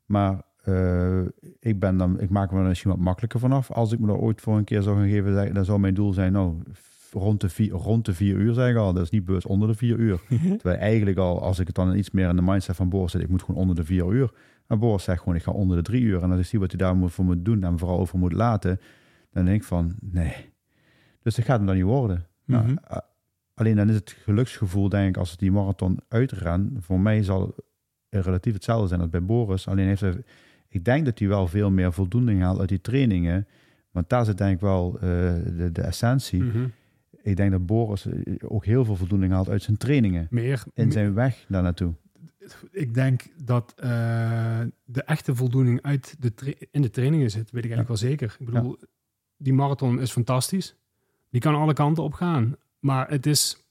Maar 0.05 0.41
eh, 0.63 1.21
ik, 1.59 1.79
ben 1.79 1.97
dan, 1.97 2.19
ik 2.19 2.29
maak 2.29 2.51
me 2.51 2.59
er 2.59 2.67
misschien 2.67 2.89
wat 2.91 2.99
makkelijker 2.99 3.39
vanaf. 3.39 3.71
Als 3.71 3.91
ik 3.91 3.99
me 3.99 4.07
er 4.07 4.17
ooit 4.17 4.41
voor 4.41 4.57
een 4.57 4.63
keer 4.63 4.81
zou 4.81 4.97
gaan 4.97 5.09
geven, 5.09 5.33
zeg- 5.33 5.51
dan 5.51 5.65
zou 5.65 5.79
mijn 5.79 5.93
doel 5.93 6.13
zijn, 6.13 6.31
nou, 6.31 6.61
rond 7.11 7.41
de 7.41 7.49
vier, 7.49 7.71
rond 7.71 8.05
de 8.05 8.13
vier 8.13 8.35
uur 8.35 8.53
zeg 8.53 8.69
ik 8.69 8.75
al. 8.75 8.93
Dat 8.93 9.03
is 9.03 9.09
niet 9.09 9.25
bewust 9.25 9.45
onder 9.45 9.67
de 9.67 9.73
vier 9.75 9.97
uur. 9.97 10.19
Terwijl 10.59 10.77
eigenlijk 10.79 11.17
al, 11.17 11.41
als 11.41 11.59
ik 11.59 11.67
het 11.67 11.75
dan 11.75 11.95
iets 11.95 12.11
meer 12.11 12.29
in 12.29 12.35
de 12.35 12.41
mindset 12.41 12.75
van 12.75 12.89
Boris 12.89 13.11
zit, 13.11 13.21
ik 13.21 13.29
moet 13.29 13.43
gewoon 13.43 13.61
onder 13.61 13.75
de 13.75 13.83
vier 13.85 14.11
uur. 14.11 14.31
Maar 14.67 14.77
Boris 14.77 15.03
zegt 15.03 15.19
gewoon, 15.19 15.35
ik 15.35 15.43
ga 15.43 15.51
onder 15.51 15.77
de 15.77 15.83
drie 15.83 16.01
uur. 16.01 16.21
En 16.23 16.31
als 16.31 16.39
ik 16.39 16.45
zie 16.45 16.59
wat 16.59 16.69
hij 16.71 16.79
daar 16.79 16.95
moet- 16.95 17.11
voor 17.11 17.25
moet 17.25 17.45
doen 17.45 17.63
en 17.63 17.77
vooral 17.79 17.99
over 17.99 18.17
moet 18.19 18.33
laten, 18.33 18.79
dan 19.31 19.45
denk 19.45 19.61
ik 19.61 19.67
van, 19.67 19.95
nee. 20.01 20.33
Dus 21.21 21.35
dat 21.35 21.45
gaat 21.45 21.57
hem 21.57 21.65
dan 21.65 21.75
niet 21.75 21.83
worden. 21.83 22.25
Nou, 22.45 22.63
Mhm. 22.63 22.75
a- 22.91 23.05
alleen 23.53 23.75
dan 23.75 23.89
is 23.89 23.95
het 23.95 24.09
geluksgevoel, 24.23 24.89
denk 24.89 25.09
ik, 25.09 25.17
als 25.17 25.37
die 25.37 25.51
marathon 25.51 25.99
uitren, 26.07 26.77
voor 26.79 26.99
mij 26.99 27.23
zal 27.23 27.55
het 28.09 28.25
relatief 28.25 28.53
hetzelfde 28.53 28.87
zijn 28.87 28.99
als 29.01 29.09
bij 29.09 29.23
Boris. 29.23 29.67
Alleen 29.67 29.87
heeft 29.87 30.01
hij, 30.01 30.23
ik 30.67 30.85
denk 30.85 31.05
dat 31.05 31.19
hij 31.19 31.27
wel 31.27 31.47
veel 31.47 31.71
meer 31.71 31.93
voldoening 31.93 32.41
haalt 32.41 32.59
uit 32.59 32.69
die 32.69 32.81
trainingen. 32.81 33.47
Want 33.91 34.09
daar 34.09 34.25
zit 34.25 34.37
denk 34.37 34.55
ik 34.55 34.61
wel 34.61 34.93
eh, 34.95 35.01
de, 35.01 35.69
de 35.71 35.81
essentie. 35.81 36.43
Mhm. 36.43 36.67
Ik 37.21 37.35
denk 37.35 37.51
dat 37.51 37.65
Boris 37.65 38.05
eh, 38.05 38.35
ook 38.39 38.65
heel 38.65 38.85
veel 38.85 38.95
voldoening 38.95 39.31
haalt 39.31 39.49
uit 39.49 39.61
zijn 39.61 39.77
trainingen. 39.77 40.27
Meer. 40.29 40.63
In 40.73 40.91
zijn 40.91 41.13
weg 41.13 41.45
daar 41.47 41.63
naartoe. 41.63 41.93
Ik 42.71 42.93
denk 42.93 43.21
dat 43.43 43.73
eh, 43.75 43.89
de 44.85 45.03
echte 45.03 45.35
voldoening 45.35 45.81
uit 45.81 46.15
de 46.19 46.55
in 46.71 46.81
de 46.81 46.89
trainingen 46.89 47.29
zit, 47.31 47.51
weet 47.51 47.65
ik 47.65 47.71
eigenlijk 47.71 47.87
wel 48.01 48.09
zeker. 48.09 48.35
Ik 48.39 48.45
bedoel, 48.45 48.77
die 49.39 49.53
marathon 49.53 49.99
is 49.99 50.11
fantastisch. 50.11 50.75
Die 51.29 51.41
kan 51.41 51.55
alle 51.55 51.73
kanten 51.73 52.03
op 52.03 52.13
gaan. 52.13 52.55
Maar 52.79 53.09
het 53.09 53.25
is, 53.25 53.67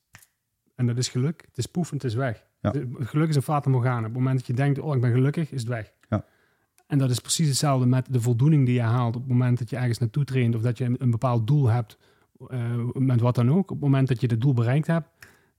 en 0.75 0.87
dat 0.87 0.97
is 0.97 1.09
geluk, 1.09 1.45
het 1.49 1.59
is 1.59 1.67
poef 1.67 1.91
en 1.91 1.97
het 1.97 2.05
is 2.05 2.15
weg. 2.15 2.47
Ja. 2.61 2.75
Geluk 2.99 3.29
is 3.29 3.37
een 3.37 3.43
fata 3.43 3.71
morgana. 3.71 3.99
Op 3.99 4.05
het 4.05 4.13
moment 4.13 4.39
dat 4.39 4.47
je 4.47 4.53
denkt, 4.53 4.79
oh 4.79 4.95
ik 4.95 5.01
ben 5.01 5.13
gelukkig, 5.13 5.51
is 5.51 5.61
het 5.61 5.69
weg. 5.69 5.93
Ja. 6.09 6.25
En 6.87 6.99
dat 6.99 7.11
is 7.11 7.21
precies 7.21 7.49
hetzelfde 7.49 7.87
met 7.87 8.13
de 8.13 8.21
voldoening 8.21 8.67
die 8.67 8.75
je 8.75 8.81
haalt 8.81 9.17
op 9.17 9.23
het 9.23 9.31
moment 9.31 9.59
dat 9.59 9.71
je 9.71 9.77
ergens 9.77 9.99
naartoe 9.99 10.25
traint 10.25 10.55
of 10.55 10.63
dat 10.63 10.79
je 10.79 10.95
een, 10.99 11.11
bepaald 11.11 11.47
doel 11.47 11.67
hebt, 11.67 11.99
eh, 12.49 12.77
met 12.93 13.21
wat 13.21 13.35
dan 13.35 13.51
ook. 13.51 13.63
Op 13.63 13.69
het 13.69 13.81
moment 13.81 14.09
dat 14.09 14.21
je 14.21 14.27
het 14.27 14.41
doel 14.41 14.55
bereikt 14.55 14.87
hebt, 14.87 15.09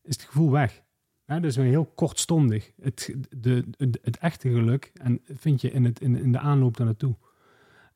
is 0.04 0.15
het 0.15 0.24
gevoel 0.24 0.52
weg. 0.52 0.82
Ja, 1.26 1.39
dus 1.39 1.56
heel 1.56 1.86
kortstondig. 1.86 2.72
Het, 2.82 3.15
de, 3.38 3.65
het, 3.78 4.00
het 4.02 4.17
echte 4.17 4.50
geluk 4.50 4.91
en 4.93 5.22
vind 5.26 5.62
je 5.62 5.72
in, 5.72 5.86
het, 5.86 6.02
in, 6.02 6.15
in 6.15 6.32
de 6.32 6.39
aanloop 6.39 6.78
daar 6.78 6.86
naartoe. 6.86 7.15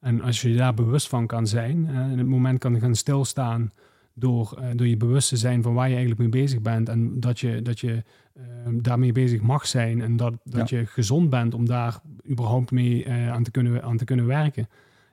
En 0.04 0.22
als 0.22 0.42
je 0.42 0.56
daar 0.56 0.74
bewust 0.74 1.08
van 1.08 1.28
kan 1.28 1.48
zijn, 1.48 1.88
eh, 1.88 2.12
in 2.12 2.18
het 2.18 2.28
moment 2.28 2.60
kan 2.60 2.80
gaan 2.80 2.96
stilstaan 2.96 3.72
door, 4.14 4.58
eh, 4.62 4.68
door 4.76 4.88
je 4.88 4.98
bewust 4.98 5.30
te 5.30 5.38
zijn 5.38 5.62
van 5.64 5.74
waar 5.74 5.88
je 5.90 5.96
eigenlijk 5.96 6.22
mee 6.22 6.42
bezig 6.44 6.62
bent 6.62 6.90
en 6.90 7.20
dat 7.20 7.40
je, 7.40 7.62
dat 7.62 7.80
je 7.80 8.04
eh, 8.34 8.44
daarmee 8.72 9.12
bezig 9.12 9.42
mag 9.42 9.68
zijn 9.68 10.02
en 10.02 10.18
dat, 10.18 10.34
dat 10.44 10.70
je 10.70 10.86
gezond 10.86 11.30
bent 11.30 11.54
om 11.54 11.66
daar 11.66 12.00
überhaupt 12.30 12.72
mee 12.72 13.04
eh, 13.04 13.32
aan, 13.32 13.44
te 13.44 13.52
kunnen, 13.52 13.84
aan 13.84 13.98
te 13.98 14.06
kunnen 14.06 14.26
werken. 14.26 14.68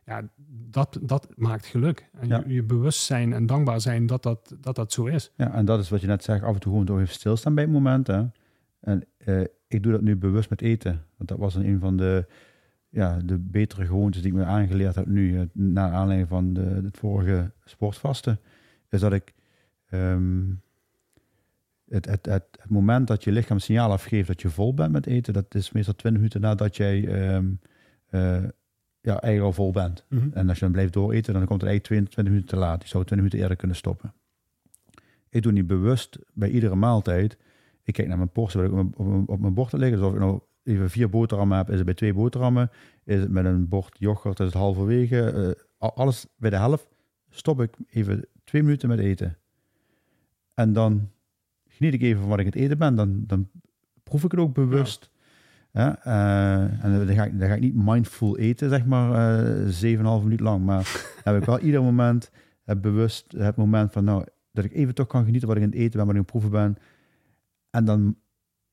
Ja, 0.06 0.22
dat, 0.70 0.98
dat 1.02 1.28
maakt 1.36 1.66
geluk. 1.66 2.08
En 2.20 2.28
Ja. 2.28 2.42
je, 2.46 2.54
je 2.54 2.62
bewust 2.62 3.00
zijn 3.02 3.32
en 3.32 3.46
dankbaar 3.46 3.80
zijn 3.80 4.06
dat 4.06 4.22
dat, 4.22 4.54
dat, 4.60 4.76
dat 4.76 4.92
zo 4.92 5.04
is. 5.06 5.32
Ja, 5.36 5.52
en 5.54 5.64
dat 5.64 5.80
is 5.80 5.88
wat 5.88 6.00
je 6.00 6.06
net 6.06 6.24
zegt, 6.24 6.42
af 6.42 6.54
en 6.54 6.60
toe 6.60 6.70
gewoon 6.70 6.86
door 6.86 7.00
even 7.00 7.14
stilstaan 7.14 7.54
bij 7.54 7.64
het 7.64 7.72
moment. 7.72 8.06
Hè. 8.06 8.22
En 8.80 9.04
eh, 9.18 9.40
ik 9.68 9.82
doe 9.82 9.92
dat 9.92 10.00
nu 10.02 10.16
bewust 10.16 10.50
met 10.50 10.60
eten. 10.62 11.02
Want 11.16 11.28
dat 11.28 11.38
was 11.38 11.54
een 11.54 11.78
van 11.80 11.96
de, 11.96 12.26
ja, 12.90 13.18
de 13.24 13.38
betere 13.38 13.86
gewoontes 13.86 14.22
die 14.22 14.30
ik 14.30 14.36
me 14.36 14.44
aangeleerd 14.44 14.94
heb 14.94 15.06
nu, 15.06 15.38
eh, 15.38 15.46
naar 15.52 15.92
aanleiding 15.92 16.28
van 16.28 16.52
de, 16.52 16.60
het 16.60 16.96
vorige 16.98 17.52
sportvasten. 17.64 18.40
Is 18.88 19.00
dat 19.00 19.12
ik 19.12 19.34
ehm, 19.86 20.42
het, 21.88 22.06
het, 22.06 22.26
het, 22.26 22.44
het 22.60 22.70
moment 22.70 23.06
dat 23.06 23.24
je 23.24 23.32
lichaam 23.32 23.58
signaal 23.58 23.92
afgeeft 23.92 24.28
dat 24.28 24.42
je 24.42 24.50
vol 24.50 24.74
bent 24.74 24.92
met 24.92 25.06
eten, 25.06 25.32
dat 25.32 25.54
is 25.54 25.72
meestal 25.72 25.94
20 25.94 26.22
minuten 26.22 26.40
nadat 26.40 26.76
jij 26.76 27.06
ehm, 27.06 27.46
eh, 28.06 28.44
ja, 29.00 29.20
eigenlijk 29.20 29.42
al 29.42 29.52
vol 29.52 29.72
bent. 29.72 30.04
En 30.32 30.48
als 30.48 30.58
je 30.58 30.64
dan 30.64 30.72
blijft 30.72 30.92
dooreten, 30.92 31.32
dan 31.32 31.46
komt 31.46 31.60
het 31.60 31.70
eigenlijk 31.70 32.04
22 32.04 32.24
minuten 32.24 32.48
te 32.48 32.56
laat. 32.66 32.82
Je 32.82 32.88
zou 32.88 33.04
20 33.04 33.16
minuten 33.16 33.38
eerder 33.38 33.56
kunnen 33.56 33.76
stoppen. 33.76 34.12
Ik 35.28 35.42
doe 35.42 35.52
niet 35.52 35.66
bewust 35.66 36.18
bij 36.32 36.50
iedere 36.50 36.74
maaltijd. 36.74 37.38
Ik 37.82 37.92
kijk 37.92 38.08
naar 38.08 38.16
mijn 38.16 38.30
portie 38.30 38.60
wat 38.60 38.70
ik 38.70 38.76
op 38.76 39.06
mijn, 39.06 39.26
op 39.26 39.40
mijn, 39.40 39.54
bord 39.54 39.72
liggen. 39.72 39.98
Dus 39.98 40.06
of 40.06 40.14
ik 40.14 40.20
nou 40.20 40.40
even 40.64 40.90
vier 40.90 41.10
boterhammen 41.10 41.56
heb, 41.56 41.70
is 41.70 41.76
het 41.76 41.84
bij 41.84 41.94
twee 41.94 42.14
boterhammen. 42.14 42.70
Is 43.04 43.20
het 43.20 43.30
met 43.30 43.44
een 43.44 43.68
bord 43.68 43.96
yoghurt, 43.98 44.40
is 44.40 44.46
het 44.46 44.54
halverwege. 44.54 45.56
Eh, 45.78 45.88
alles 45.88 46.26
bij 46.36 46.50
de 46.50 46.56
helft 46.56 46.88
stop 47.30 47.60
ik 47.60 47.76
even 47.90 48.26
twee 48.44 48.62
minuten 48.62 48.88
met 48.88 48.98
eten. 48.98 49.38
En 50.54 50.72
dan 50.72 51.10
geniet 51.68 51.94
ik 51.94 52.02
even 52.02 52.20
van 52.20 52.28
wat 52.28 52.38
ik 52.38 52.46
het 52.46 52.54
eten 52.54 52.78
ben. 52.78 52.94
Dan, 52.94 53.24
dan 53.26 53.48
proef 54.02 54.24
ik 54.24 54.30
het 54.30 54.40
ook 54.40 54.54
bewust. 54.54 55.10
Eh, 55.72 56.84
en 56.84 57.06
dan 57.06 57.14
ga, 57.14 57.24
ik, 57.24 57.38
dan 57.38 57.48
ga 57.48 57.54
ik 57.54 57.60
niet 57.60 57.74
mindful 57.76 58.38
eten, 58.38 58.68
zeg 58.68 58.84
maar, 58.84 59.36
eh 59.66 59.68
7,5 59.68 60.22
minuut 60.22 60.40
lang. 60.40 60.64
Maar 60.64 61.12
heb 61.24 61.36
ik 61.36 61.44
wel 61.44 61.60
ieder 61.60 61.82
moment 61.82 62.30
het 62.64 62.80
bewust 62.80 63.32
het 63.36 63.56
moment 63.56 63.92
van, 63.92 64.04
nou, 64.04 64.24
dat 64.52 64.64
ik 64.64 64.72
even 64.72 64.94
toch 64.94 65.06
kan 65.06 65.24
genieten 65.24 65.48
wat 65.48 65.56
ik 65.56 65.62
aan 65.62 65.68
het 65.68 65.78
eten 65.78 65.90
ben, 65.90 66.06
wat 66.06 66.08
ik 66.08 66.20
aan 66.20 66.22
het 66.22 66.30
proeven 66.30 66.50
ben. 66.50 66.76
En 67.70 67.84
dan, 67.84 68.16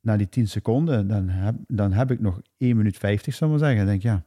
na 0.08 0.18
die 0.18 0.30
10 0.30 0.48
seconden, 0.48 1.08
dan 1.08 1.30
heb, 1.30 1.56
dan 1.68 1.92
heb 1.92 2.12
ik 2.12 2.20
nog 2.20 2.42
1 2.58 2.78
minuut 2.78 2.98
50, 2.98 3.34
zal 3.34 3.50
maar 3.50 3.60
zeggen. 3.60 3.86
Denk 3.86 4.02
ja, 4.02 4.24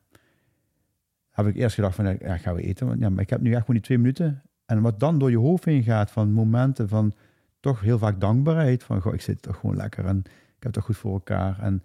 heb 1.31 1.47
ik 1.47 1.57
eerst 1.57 1.75
gedacht 1.75 1.95
van, 1.95 2.17
ja, 2.21 2.37
gaan 2.37 2.55
we 2.55 2.63
eten? 2.63 2.87
Want, 2.87 3.01
ja, 3.01 3.11
maar 3.11 3.23
ik 3.23 3.31
heb 3.31 3.41
nu 3.41 3.51
echt 3.51 3.61
gewoon 3.61 3.77
die 3.77 3.85
twee 3.85 3.99
minuten. 3.99 4.43
En 4.67 4.81
wat 4.81 5.01
dan 5.01 5.19
door 5.19 5.31
je 5.31 5.39
hoofd 5.39 5.65
heen 5.65 5.83
gaat 5.83 6.11
van 6.11 6.33
momenten 6.33 6.89
van 6.89 7.15
toch 7.61 7.81
heel 7.81 7.99
vaak 7.99 8.21
dankbaarheid. 8.21 8.83
Van, 8.83 9.01
goh, 9.01 9.15
ik 9.15 9.21
zit 9.21 9.43
toch 9.43 9.57
gewoon 9.57 9.77
lekker 9.77 10.05
en 10.05 10.19
ik 10.57 10.63
heb 10.63 10.73
toch 10.73 10.85
goed 10.85 10.97
voor 10.97 11.13
elkaar. 11.13 11.59
En 11.61 11.83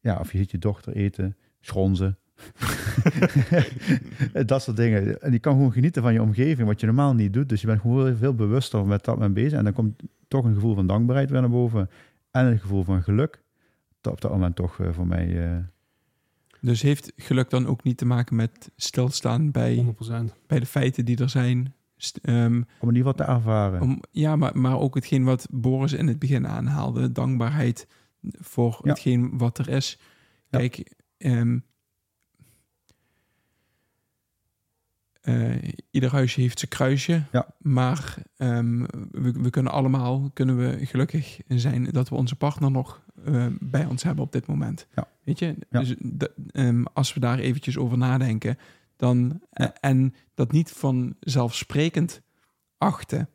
ja, 0.00 0.18
of 0.18 0.32
je 0.32 0.38
ziet 0.38 0.50
je 0.50 0.58
dochter 0.58 0.92
eten, 0.92 1.36
schronzen. 1.60 2.18
dat 4.46 4.62
soort 4.62 4.76
dingen. 4.76 5.20
En 5.20 5.32
je 5.32 5.38
kan 5.38 5.52
gewoon 5.52 5.72
genieten 5.72 6.02
van 6.02 6.12
je 6.12 6.22
omgeving, 6.22 6.68
wat 6.68 6.80
je 6.80 6.86
normaal 6.86 7.14
niet 7.14 7.32
doet. 7.32 7.48
Dus 7.48 7.60
je 7.60 7.66
bent 7.66 7.80
gewoon 7.80 8.16
veel 8.16 8.34
bewuster 8.34 8.86
met 8.86 9.04
dat 9.04 9.18
men 9.18 9.32
bezig. 9.32 9.58
En 9.58 9.64
dan 9.64 9.72
komt 9.72 10.02
toch 10.28 10.44
een 10.44 10.54
gevoel 10.54 10.74
van 10.74 10.86
dankbaarheid 10.86 11.30
weer 11.30 11.40
naar 11.40 11.50
boven. 11.50 11.90
En 12.30 12.46
een 12.46 12.58
gevoel 12.58 12.84
van 12.84 13.02
geluk. 13.02 13.42
Dat 14.00 14.12
op 14.12 14.20
dat 14.20 14.30
moment 14.30 14.56
toch 14.56 14.80
eh, 14.80 14.92
voor 14.92 15.06
mij... 15.06 15.52
eh, 15.52 15.58
Dus 16.60 16.82
heeft 16.82 17.12
geluk 17.16 17.50
dan 17.50 17.66
ook 17.66 17.82
niet 17.82 17.96
te 17.96 18.06
maken 18.06 18.36
met 18.36 18.70
stilstaan 18.76 19.50
bij, 19.50 19.76
100%. 19.76 20.34
bij 20.46 20.60
de 20.60 20.66
feiten 20.66 21.04
die 21.04 21.18
er 21.18 21.28
zijn? 21.30 21.74
Ehm, 22.22 22.54
om 22.80 22.88
in 22.88 22.94
ieder 22.96 23.10
geval 23.10 23.12
te 23.12 23.22
ervaren. 23.32 23.80
om, 23.80 24.02
ja, 24.10 24.36
maar, 24.36 24.58
maar 24.58 24.78
ook 24.78 24.94
hetgeen 24.94 25.24
wat 25.24 25.46
Boris 25.50 25.92
in 25.92 26.06
het 26.06 26.18
begin 26.18 26.46
aanhaalde. 26.46 27.12
Dankbaarheid 27.12 27.86
voor 28.22 28.80
Ja. 28.82 28.90
hetgeen 28.90 29.38
wat 29.38 29.58
er 29.58 29.68
is. 29.68 29.98
Ja. 30.48 30.58
Kijk, 30.58 30.92
eh, 35.20 35.62
ieder 35.90 36.10
huisje 36.10 36.40
heeft 36.40 36.58
zijn 36.58 36.70
kruisje. 36.70 37.22
Ja. 37.32 37.54
Maar 37.58 38.14
ehm, 38.36 38.78
we, 39.10 39.32
we 39.32 39.50
kunnen 39.50 39.72
allemaal 39.72 40.30
kunnen 40.32 40.56
we 40.58 40.86
gelukkig 40.86 41.40
zijn 41.48 41.84
dat 41.84 42.08
we 42.08 42.14
onze 42.14 42.36
partner 42.36 42.70
nog 42.70 43.02
eh, 43.24 43.46
bij 43.60 43.84
ons 43.84 44.02
hebben 44.02 44.24
op 44.24 44.32
dit 44.32 44.46
moment. 44.46 44.86
Ja. 44.94 45.08
Weet 45.24 45.38
je? 45.38 45.56
Ja. 45.70 45.78
Dus 45.80 45.94
de- 45.98 46.34
ehm, 46.52 46.82
als 46.92 47.14
we 47.14 47.20
daar 47.20 47.38
eventjes 47.38 47.76
over 47.76 47.98
nadenken, 47.98 48.58
dan 48.96 49.40
Ja. 49.52 49.72
en 49.80 50.14
dat 50.34 50.52
niet 50.52 50.70
vanzelfsprekend 50.70 52.22
achten, 52.78 53.28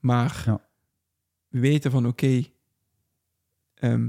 maar 0.00 0.60
weten 1.48 1.90
van 1.90 2.06
oké, 2.06 2.42
ehm, 3.74 4.08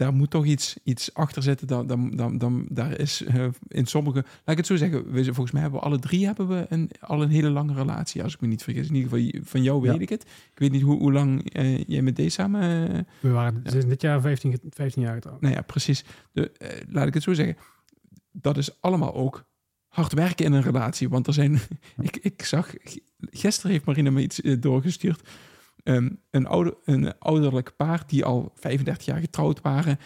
daar 0.00 0.12
moet 0.14 0.30
toch 0.30 0.44
iets, 0.44 0.76
iets 0.84 1.14
achter 1.14 1.42
zitten. 1.42 1.66
Dan, 1.66 1.86
dan, 1.86 2.16
dan, 2.16 2.38
dan, 2.38 2.66
daar 2.68 2.98
is 2.98 3.22
eh, 3.24 3.46
in 3.68 3.86
sommige, 3.86 4.16
laat 4.16 4.46
ik 4.46 4.56
het 4.56 4.66
zo 4.66 4.76
zeggen, 4.76 5.10
we, 5.12 5.24
volgens 5.24 5.50
mij 5.50 5.62
hebben 5.62 5.80
we 5.80 5.86
alle 5.86 5.98
drie 5.98 6.26
hebben 6.26 6.48
we 6.48 6.66
een, 6.68 6.90
al 7.00 7.22
een 7.22 7.28
hele 7.30 7.50
lange 7.50 7.74
relatie, 7.74 8.22
als 8.22 8.34
ik 8.34 8.40
me 8.40 8.46
niet 8.46 8.62
vergis. 8.62 8.88
In 8.88 8.94
ieder 8.94 9.10
geval 9.18 9.40
van 9.44 9.62
jou 9.62 9.80
weet 9.80 9.94
Ja. 9.94 10.00
ik 10.00 10.08
het. 10.08 10.22
Ik 10.52 10.58
weet 10.58 10.70
niet 10.72 10.82
hoe, 10.82 10.98
hoe 10.98 11.12
lang 11.12 11.50
eh, 11.52 11.84
jij 11.84 12.02
met 12.02 12.16
deze 12.16 12.30
samen. 12.30 12.92
eh, 12.92 12.98
We 13.20 13.28
waren 13.30 13.60
Ja. 13.64 13.70
dit 13.80 14.00
jaar 14.02 14.20
15, 14.20 14.50
ge- 14.52 14.60
15 14.70 15.02
jaar 15.02 15.14
getrouwd. 15.14 15.40
nou 15.40 15.54
ja, 15.54 15.60
precies. 15.62 16.04
De, 16.32 16.50
laat 16.88 17.06
ik 17.06 17.14
het 17.14 17.22
zo 17.22 17.32
zeggen. 17.32 17.56
Dat 18.32 18.56
is 18.56 18.80
allemaal 18.80 19.14
ook 19.14 19.44
hard 19.88 20.12
werken 20.12 20.44
in 20.44 20.52
een 20.52 20.62
relatie. 20.62 21.08
Want 21.08 21.26
er 21.26 21.32
zijn. 21.32 21.58
ik, 22.00 22.16
ik 22.16 22.42
zag. 22.44 22.70
Gisteren 23.20 23.70
heeft 23.70 23.84
Marina 23.84 24.10
me 24.10 24.22
iets 24.22 24.40
doorgestuurd. 24.60 25.28
Ehm, 25.84 26.08
een, 26.30 26.46
ouder, 26.46 26.74
een 26.84 27.18
ouderlijk 27.18 27.72
paar 27.76 28.02
die 28.06 28.24
al 28.24 28.52
35 28.54 29.06
jaar 29.06 29.20
getrouwd 29.20 29.60
waren. 29.60 29.98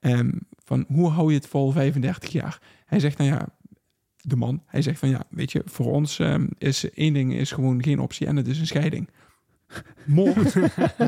Ehm, 0.00 0.30
van 0.64 0.84
hoe 0.88 1.08
hou 1.08 1.28
je 1.28 1.36
het 1.36 1.46
vol 1.46 1.70
35 1.70 2.32
jaar? 2.32 2.60
Hij 2.86 3.00
zegt, 3.00 3.18
nou 3.18 3.30
ja, 3.30 3.48
de 4.16 4.36
man, 4.36 4.62
hij 4.66 4.82
zegt 4.82 4.98
van 4.98 5.08
ja, 5.08 5.22
weet 5.30 5.52
je, 5.52 5.62
voor 5.64 5.92
ons 5.92 6.18
ehm, 6.18 6.46
is 6.58 6.90
één 6.90 7.12
ding 7.12 7.34
is 7.34 7.52
gewoon 7.52 7.82
geen 7.82 8.00
optie 8.00 8.26
en 8.26 8.36
het 8.36 8.48
is 8.48 8.60
een 8.60 8.66
scheiding. 8.66 9.08
Moord, 10.06 10.54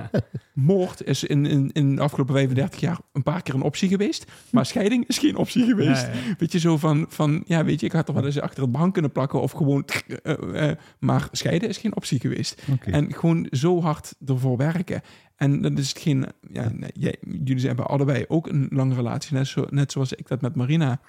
moord 0.54 1.06
is 1.06 1.24
in, 1.24 1.46
in, 1.46 1.70
in 1.72 1.96
de 1.96 2.02
afgelopen 2.02 2.34
35 2.34 2.80
jaar 2.80 2.98
een 3.12 3.22
paar 3.22 3.42
keer 3.42 3.54
een 3.54 3.62
optie 3.62 3.88
geweest, 3.88 4.30
maar 4.50 4.66
scheiding 4.66 5.06
is 5.06 5.18
geen 5.18 5.36
optie 5.36 5.64
geweest. 5.64 6.06
Ja, 6.06 6.12
ja. 6.12 6.34
Weet 6.38 6.52
je, 6.52 6.58
zo 6.58 6.76
van, 6.76 7.06
van, 7.08 7.42
ja, 7.46 7.64
weet 7.64 7.80
je, 7.80 7.86
ik 7.86 7.92
had 7.92 8.08
er 8.08 8.14
wel 8.14 8.24
eens 8.24 8.40
achter 8.40 8.62
het 8.62 8.72
bank 8.72 8.92
kunnen 8.92 9.12
plakken 9.12 9.40
of 9.40 9.52
gewoon, 9.52 9.84
eh, 10.22 10.70
eh, 10.70 10.76
maar 10.98 11.28
scheiden 11.32 11.68
is 11.68 11.78
geen 11.78 11.96
optie 11.96 12.20
geweest. 12.20 12.62
En 12.84 13.14
gewoon 13.14 13.46
zo 13.50 13.80
hard 13.80 14.14
ervoor 14.26 14.56
werken. 14.56 15.02
En 15.36 15.62
dat 15.62 15.78
is 15.78 15.88
hetgeen, 15.88 16.26
ja, 16.52 16.70
nee, 16.74 16.90
jij, 16.92 17.16
jullie 17.42 17.66
hebben 17.66 17.86
allebei 17.86 18.24
ook 18.28 18.46
een 18.46 18.68
lange 18.70 18.94
relatie, 18.94 19.34
net, 19.34 19.46
zo, 19.46 19.66
net 19.70 19.92
zoals 19.92 20.12
ik 20.12 20.28
dat 20.28 20.40
met 20.40 20.54
Marina 20.54 21.00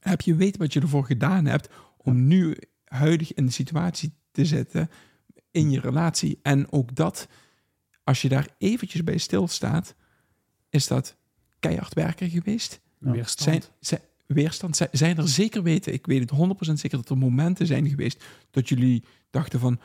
heb. 0.00 0.20
Je 0.20 0.34
weet 0.34 0.56
wat 0.56 0.72
je 0.72 0.80
ervoor 0.80 1.04
gedaan 1.04 1.46
hebt 1.46 1.68
om 1.96 2.26
nu 2.26 2.56
huidig 2.84 3.34
in 3.34 3.46
de 3.46 3.52
situatie 3.52 4.12
te 4.30 4.44
zitten 4.44 4.90
in 5.56 5.70
je 5.70 5.80
relatie. 5.80 6.38
En 6.42 6.72
ook 6.72 6.94
dat, 6.94 7.28
als 8.04 8.22
je 8.22 8.28
daar 8.28 8.48
eventjes 8.58 9.04
bij 9.04 9.18
stilstaat, 9.18 9.94
is 10.70 10.86
dat 10.86 11.16
keihard 11.60 11.94
werken 11.94 12.30
geweest. 12.30 12.80
Ja. 13.00 13.10
Weerstand. 13.10 13.50
Zijn, 13.50 13.62
zijn, 13.80 14.00
weerstand, 14.26 14.76
zijn, 14.76 14.88
zijn 14.92 15.16
er 15.16 15.28
zeker 15.28 15.62
weten, 15.62 15.92
ik 15.92 16.06
weet 16.06 16.30
het 16.30 16.38
100% 16.70 16.72
zeker 16.72 16.98
dat 16.98 17.08
er 17.08 17.18
momenten 17.18 17.66
zijn 17.66 17.88
geweest 17.88 18.24
dat 18.50 18.68
jullie 18.68 19.04
dachten 19.30 19.60
van, 19.60 19.80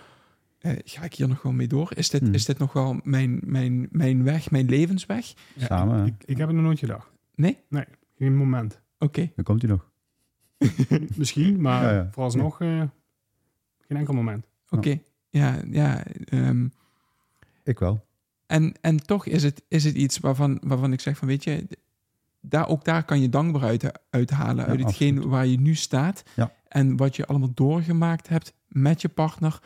eh, 0.60 0.72
ga 0.84 1.04
ik 1.04 1.14
hier 1.14 1.28
nog 1.28 1.42
wel 1.42 1.52
mee 1.52 1.68
door? 1.68 1.92
Is 1.96 2.10
dit, 2.10 2.22
Hmm. 2.22 2.34
is 2.34 2.46
dit 2.46 2.58
nog 2.58 2.74
wel 2.74 3.00
mijn, 3.04 3.40
mijn, 3.44 3.88
mijn 3.92 4.24
weg, 4.24 4.52
mijn 4.52 4.70
levensweg? 4.70 5.34
Ja, 5.56 5.66
Samen? 5.66 6.06
Ik, 6.06 6.24
ik, 6.26 6.38
heb 6.38 6.48
het 6.48 6.56
nog 6.56 6.66
nooit 6.66 6.80
gedacht. 6.80 7.12
Nee? 7.36 7.58
Geen 8.18 8.36
moment. 8.36 8.82
Oké. 9.00 9.32
Dan 9.36 9.44
komt 9.44 9.62
hij 9.62 9.72
nog. 9.72 9.92
Misschien, 11.18 11.62
maar 11.62 11.84
Ja, 11.84 11.92
ja. 11.94 12.08
vooralsnog 12.12 12.62
eh, 12.62 12.84
geen 13.88 13.98
enkel 13.98 14.14
moment. 14.14 14.46
Oké. 14.70 15.02
Ja, 15.32 15.60
ja. 15.72 16.04
ehm, 16.26 16.68
Ik 17.64 17.80
wel. 17.80 18.06
en, 18.46 18.74
en 18.82 18.98
toch 19.06 19.26
is 19.26 19.44
het, 19.44 19.64
is 19.68 19.84
het 19.84 19.96
iets 19.96 20.20
waarvan, 20.20 20.60
waarvan 20.64 20.94
ik 20.94 21.00
zeg 21.00 21.18
van, 21.18 21.28
weet 21.28 21.44
je, 21.44 21.68
daar, 22.42 22.68
ook 22.68 22.84
daar 22.86 23.04
kan 23.04 23.22
je 23.22 23.30
dankbaar 23.30 23.62
uit, 23.64 24.00
uithalen. 24.10 24.64
Ja, 24.66 24.70
uit 24.70 24.80
hetgeen 24.84 25.10
absoluut. 25.14 25.32
waar 25.32 25.46
je 25.46 25.60
nu 25.60 25.76
staat. 25.76 26.24
Ja. 26.36 26.52
En 26.68 26.98
wat 26.98 27.16
je 27.16 27.26
allemaal 27.26 27.54
doorgemaakt 27.54 28.28
hebt 28.28 28.54
met 28.68 29.02
je 29.02 29.10
partner. 29.10 29.60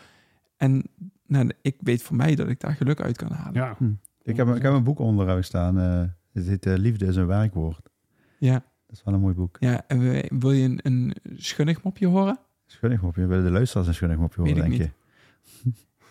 En 0.58 0.84
nou, 1.28 1.52
ik 1.62 1.76
weet 1.80 2.02
voor 2.04 2.16
mij 2.16 2.36
dat 2.36 2.48
ik 2.50 2.60
daar 2.60 2.76
geluk 2.76 3.02
uit 3.02 3.18
kan 3.18 3.32
halen. 3.32 3.54
Ja. 3.54 3.78
Ik 4.22 4.36
heb, 4.38 4.56
ik 4.56 4.62
heb 4.62 4.74
een 4.74 4.84
boek 4.84 5.00
onderuit 5.00 5.46
staan. 5.46 5.80
eh 5.80 6.04
het 6.34 6.48
heet 6.48 6.66
eh, 6.66 6.76
Liefde 6.78 7.06
is 7.06 7.16
een 7.16 7.28
werkwoord. 7.28 7.90
Ja, 8.38 8.54
Dat 8.88 8.98
is 8.98 9.04
wel 9.04 9.14
een 9.14 9.20
mooi 9.20 9.34
boek. 9.34 9.58
ja. 9.60 9.84
En 9.88 10.00
wil 10.40 10.52
je 10.52 10.64
een, 10.64 10.80
een 10.84 11.16
schunnig 11.36 11.84
mopje 11.84 12.08
horen? 12.08 12.40
Schunnigmopje. 12.66 13.26
Willen 13.26 13.44
de 13.44 13.52
luisteraars 13.52 13.88
een 13.88 13.94
schunnigmopje 13.94 14.42
horen, 14.42 14.56
Weet 14.56 14.64
ik 14.64 14.70
denk 14.70 14.84
je? 14.84 14.90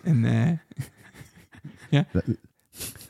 Een, 0.03 0.25
eh, 0.25 0.51
ja, 1.91 2.07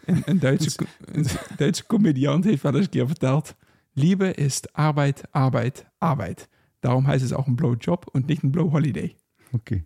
een, 0.04 0.22
een, 0.24 0.38
Duitse, 0.38 0.86
een 1.04 1.26
Duitse 1.56 1.86
comediant 1.86 2.44
heeft 2.44 2.62
wel 2.62 2.74
eens 2.74 2.84
een 2.84 2.90
keer 2.90 3.06
verteld... 3.06 3.56
Liebe 3.96 4.34
is 4.34 4.62
arbeid, 4.72 5.22
arbeid, 5.30 5.86
arbeid. 5.98 6.48
Daarom 6.80 7.06
heet 7.06 7.20
het 7.20 7.34
ook 7.34 7.46
een 7.46 7.54
blowjob 7.54 8.08
en 8.12 8.22
niet 8.26 8.42
een 8.42 8.50
blow 8.50 8.70
holiday. 8.70 9.16
Oké. 9.50 9.84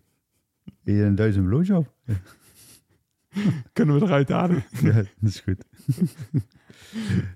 Wil 0.81 0.95
je 0.95 1.03
een 1.03 1.15
duizend 1.15 1.45
blowjob? 1.45 1.93
Kunnen 3.73 3.99
we 3.99 4.05
eruit 4.05 4.29
halen? 4.29 4.63
ja, 4.81 4.93
dat 4.93 5.05
is 5.21 5.39
goed. 5.39 5.63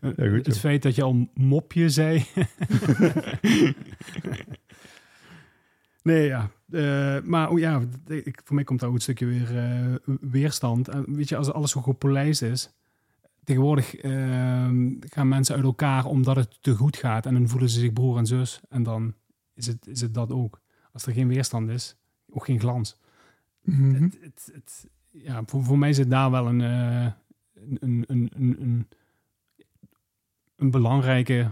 Ja, 0.01 0.29
goed, 0.29 0.45
het 0.45 0.59
feit 0.59 0.81
dat 0.81 0.95
je 0.95 1.03
al 1.03 1.29
mopje 1.33 1.89
zei. 1.89 2.25
Nee, 6.03 6.27
ja. 6.27 6.49
Eh, 6.71 7.21
maar 7.23 7.49
oh, 7.49 7.59
ja, 7.59 7.81
ik, 8.07 8.41
voor 8.43 8.55
mij 8.55 8.63
komt 8.63 8.79
daar 8.79 8.89
ook 8.89 8.95
een 8.95 9.01
stukje 9.01 9.25
weer 9.25 9.57
eh, 9.57 10.15
weerstand. 10.21 10.87
En 10.87 11.15
weet 11.15 11.29
je, 11.29 11.35
als 11.37 11.51
alles 11.51 11.71
zo 11.71 11.81
gepolijst 11.81 12.41
is. 12.41 12.69
Tegenwoordig 13.43 13.95
ehm, 13.95 14.91
gaan 14.99 15.27
mensen 15.27 15.55
uit 15.55 15.63
elkaar 15.63 16.05
omdat 16.05 16.35
het 16.35 16.57
te 16.61 16.75
goed 16.75 16.97
gaat. 16.97 17.25
En 17.25 17.33
dan 17.33 17.47
voelen 17.49 17.69
ze 17.69 17.79
zich 17.79 17.93
broer 17.93 18.17
en 18.17 18.25
zus. 18.25 18.61
En 18.69 18.83
dan 18.83 19.13
is 19.53 19.67
het, 19.67 19.87
is 19.87 20.01
het 20.01 20.13
dat 20.13 20.31
ook. 20.31 20.61
Als 20.91 21.05
er 21.05 21.13
geen 21.13 21.27
weerstand 21.27 21.69
is, 21.69 21.95
ook 22.29 22.45
geen 22.45 22.59
glans. 22.59 22.97
Mhm. 23.61 24.03
Het, 24.03 24.17
het, 24.21 24.49
het- 24.53 24.87
ja, 25.09 25.41
voor, 25.45 25.63
voor 25.63 25.77
mij 25.77 25.93
zit 25.93 26.09
daar 26.09 26.31
wel 26.31 26.47
een, 26.47 26.61
eh, 26.61 27.05
een, 27.53 27.77
een, 27.79 28.03
een, 28.07 28.31
een, 28.35 28.61
een, 28.61 28.87
een 30.55 30.71
belangrijke 30.71 31.51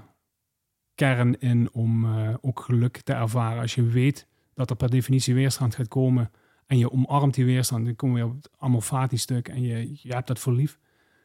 kern 0.96 1.40
in 1.40 1.70
om 1.72 2.06
eh, 2.06 2.34
ook 2.42 2.60
geluk 2.60 2.98
te 2.98 3.14
ervaren. 3.14 3.62
Als 3.62 3.76
je 3.76 3.84
weet 3.84 4.28
dat 4.62 4.70
er 4.70 4.76
per 4.76 4.90
definitie 4.90 5.34
weerstand 5.34 5.76
gaat 5.76 5.88
komen 5.88 6.32
en 6.66 6.78
je 6.78 6.92
omarmt 6.92 7.34
die 7.34 7.46
weerstand, 7.46 7.86
dan 7.86 7.96
kom 7.96 8.18
je 8.18 8.26
op 8.26 8.36
het 8.36 8.50
amorfatisch 8.58 9.22
stuk 9.22 9.48
en 9.48 9.62
je, 9.62 9.92
je 10.02 10.14
hebt 10.14 10.28
dat 10.28 10.40
voor 10.40 10.54
lief. 10.54 10.80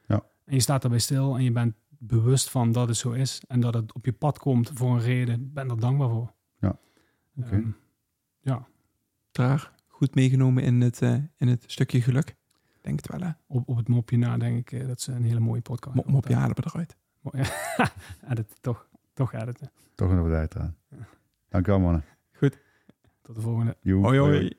Ja. 0.07 0.23
En 0.45 0.55
je 0.55 0.61
staat 0.61 0.81
daarbij 0.83 1.01
stil 1.01 1.37
en 1.37 1.45
je 1.45 1.53
bent 1.53 1.75
bewust 1.89 2.51
van 2.51 2.73
dat 2.73 2.89
het 2.89 2.97
zo 2.97 3.11
is 3.11 3.43
en 3.49 3.61
dat 3.61 3.75
het 3.75 3.93
op 3.93 4.05
je 4.05 4.13
pad 4.13 4.39
komt 4.39 4.71
voor 4.75 4.91
een 4.91 5.01
reden. 5.01 5.53
Ben 5.53 5.71
er 5.71 5.81
dankbaar 5.81 6.09
voor. 6.09 6.33
Ja, 6.61 6.79
oké. 7.37 7.55
Ehm, 7.55 7.69
ja, 8.41 8.67
Traag, 9.31 9.73
goed 9.87 10.15
meegenomen 10.15 10.63
in 10.63 10.81
het, 10.81 11.03
eh, 11.03 11.15
in 11.37 11.49
het 11.49 11.65
stukje 11.67 12.01
geluk. 12.01 12.37
Denk 12.81 13.01
het 13.01 13.09
wel, 13.09 13.21
hè? 13.21 13.31
op, 13.47 13.69
op 13.69 13.77
het 13.77 13.89
mopje 13.89 14.17
na 14.17 14.37
denk 14.37 14.59
ik 14.59 14.81
eh, 14.81 14.87
dat 14.87 15.01
ze 15.01 15.13
een 15.13 15.25
hele 15.25 15.41
mooie 15.41 15.61
podcast 15.61 15.95
Mop, 15.95 16.07
mopje 16.07 16.35
halen 16.35 16.57
we 16.57 16.63
eruit. 16.65 16.97
Mooi. 17.21 17.49
edit, 18.31 18.57
toch, 18.61 18.89
toch 19.13 19.33
editen. 19.33 19.71
Toch 19.95 20.11
een 20.11 20.23
bedrijf 20.23 20.55
eraan. 20.55 20.77
Dank 21.49 21.67
u 21.67 21.71
wel, 21.71 21.81
mannen. 21.81 22.05
Tot 23.27 23.35
de 23.35 23.41
volgende. 23.41 23.77
Hoi, 23.83 24.19
hoi. 24.19 24.53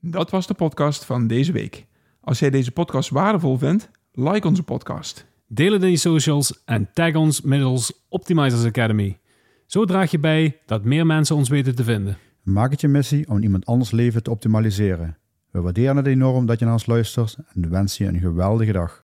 Dat 0.00 0.30
was 0.30 0.46
de 0.46 0.54
podcast 0.54 1.04
van 1.04 1.26
deze 1.26 1.52
week. 1.52 1.86
Als 2.20 2.38
jij 2.38 2.50
deze 2.50 2.72
podcast 2.72 3.10
waardevol 3.10 3.58
vindt, 3.58 3.90
like 4.12 4.46
onze 4.46 4.62
podcast. 4.62 5.26
Deel 5.46 5.72
het 5.72 5.82
in 5.82 5.90
je 5.90 5.96
socials 5.96 6.62
en 6.64 6.92
tag 6.92 7.14
ons 7.14 7.40
middels 7.40 8.06
Optimizers 8.08 8.64
Academy. 8.64 9.18
Zo 9.66 9.84
draag 9.84 10.10
je 10.10 10.18
bij 10.18 10.60
dat 10.66 10.84
meer 10.84 11.06
mensen 11.06 11.36
ons 11.36 11.48
weten 11.48 11.74
te 11.74 11.84
vinden. 11.84 12.18
Maak 12.42 12.70
het 12.70 12.80
je 12.80 12.88
missie 12.88 13.28
om 13.28 13.42
iemand 13.42 13.66
anders 13.66 13.90
leven 13.90 14.22
te 14.22 14.30
optimaliseren. 14.30 15.18
We 15.50 15.60
waarderen 15.60 15.96
het 15.96 16.06
enorm 16.06 16.46
dat 16.46 16.58
je 16.58 16.64
naar 16.64 16.74
ons 16.74 16.86
luistert 16.86 17.36
en 17.54 17.70
wensen 17.70 18.04
je 18.04 18.12
een 18.12 18.20
geweldige 18.20 18.72
dag. 18.72 19.05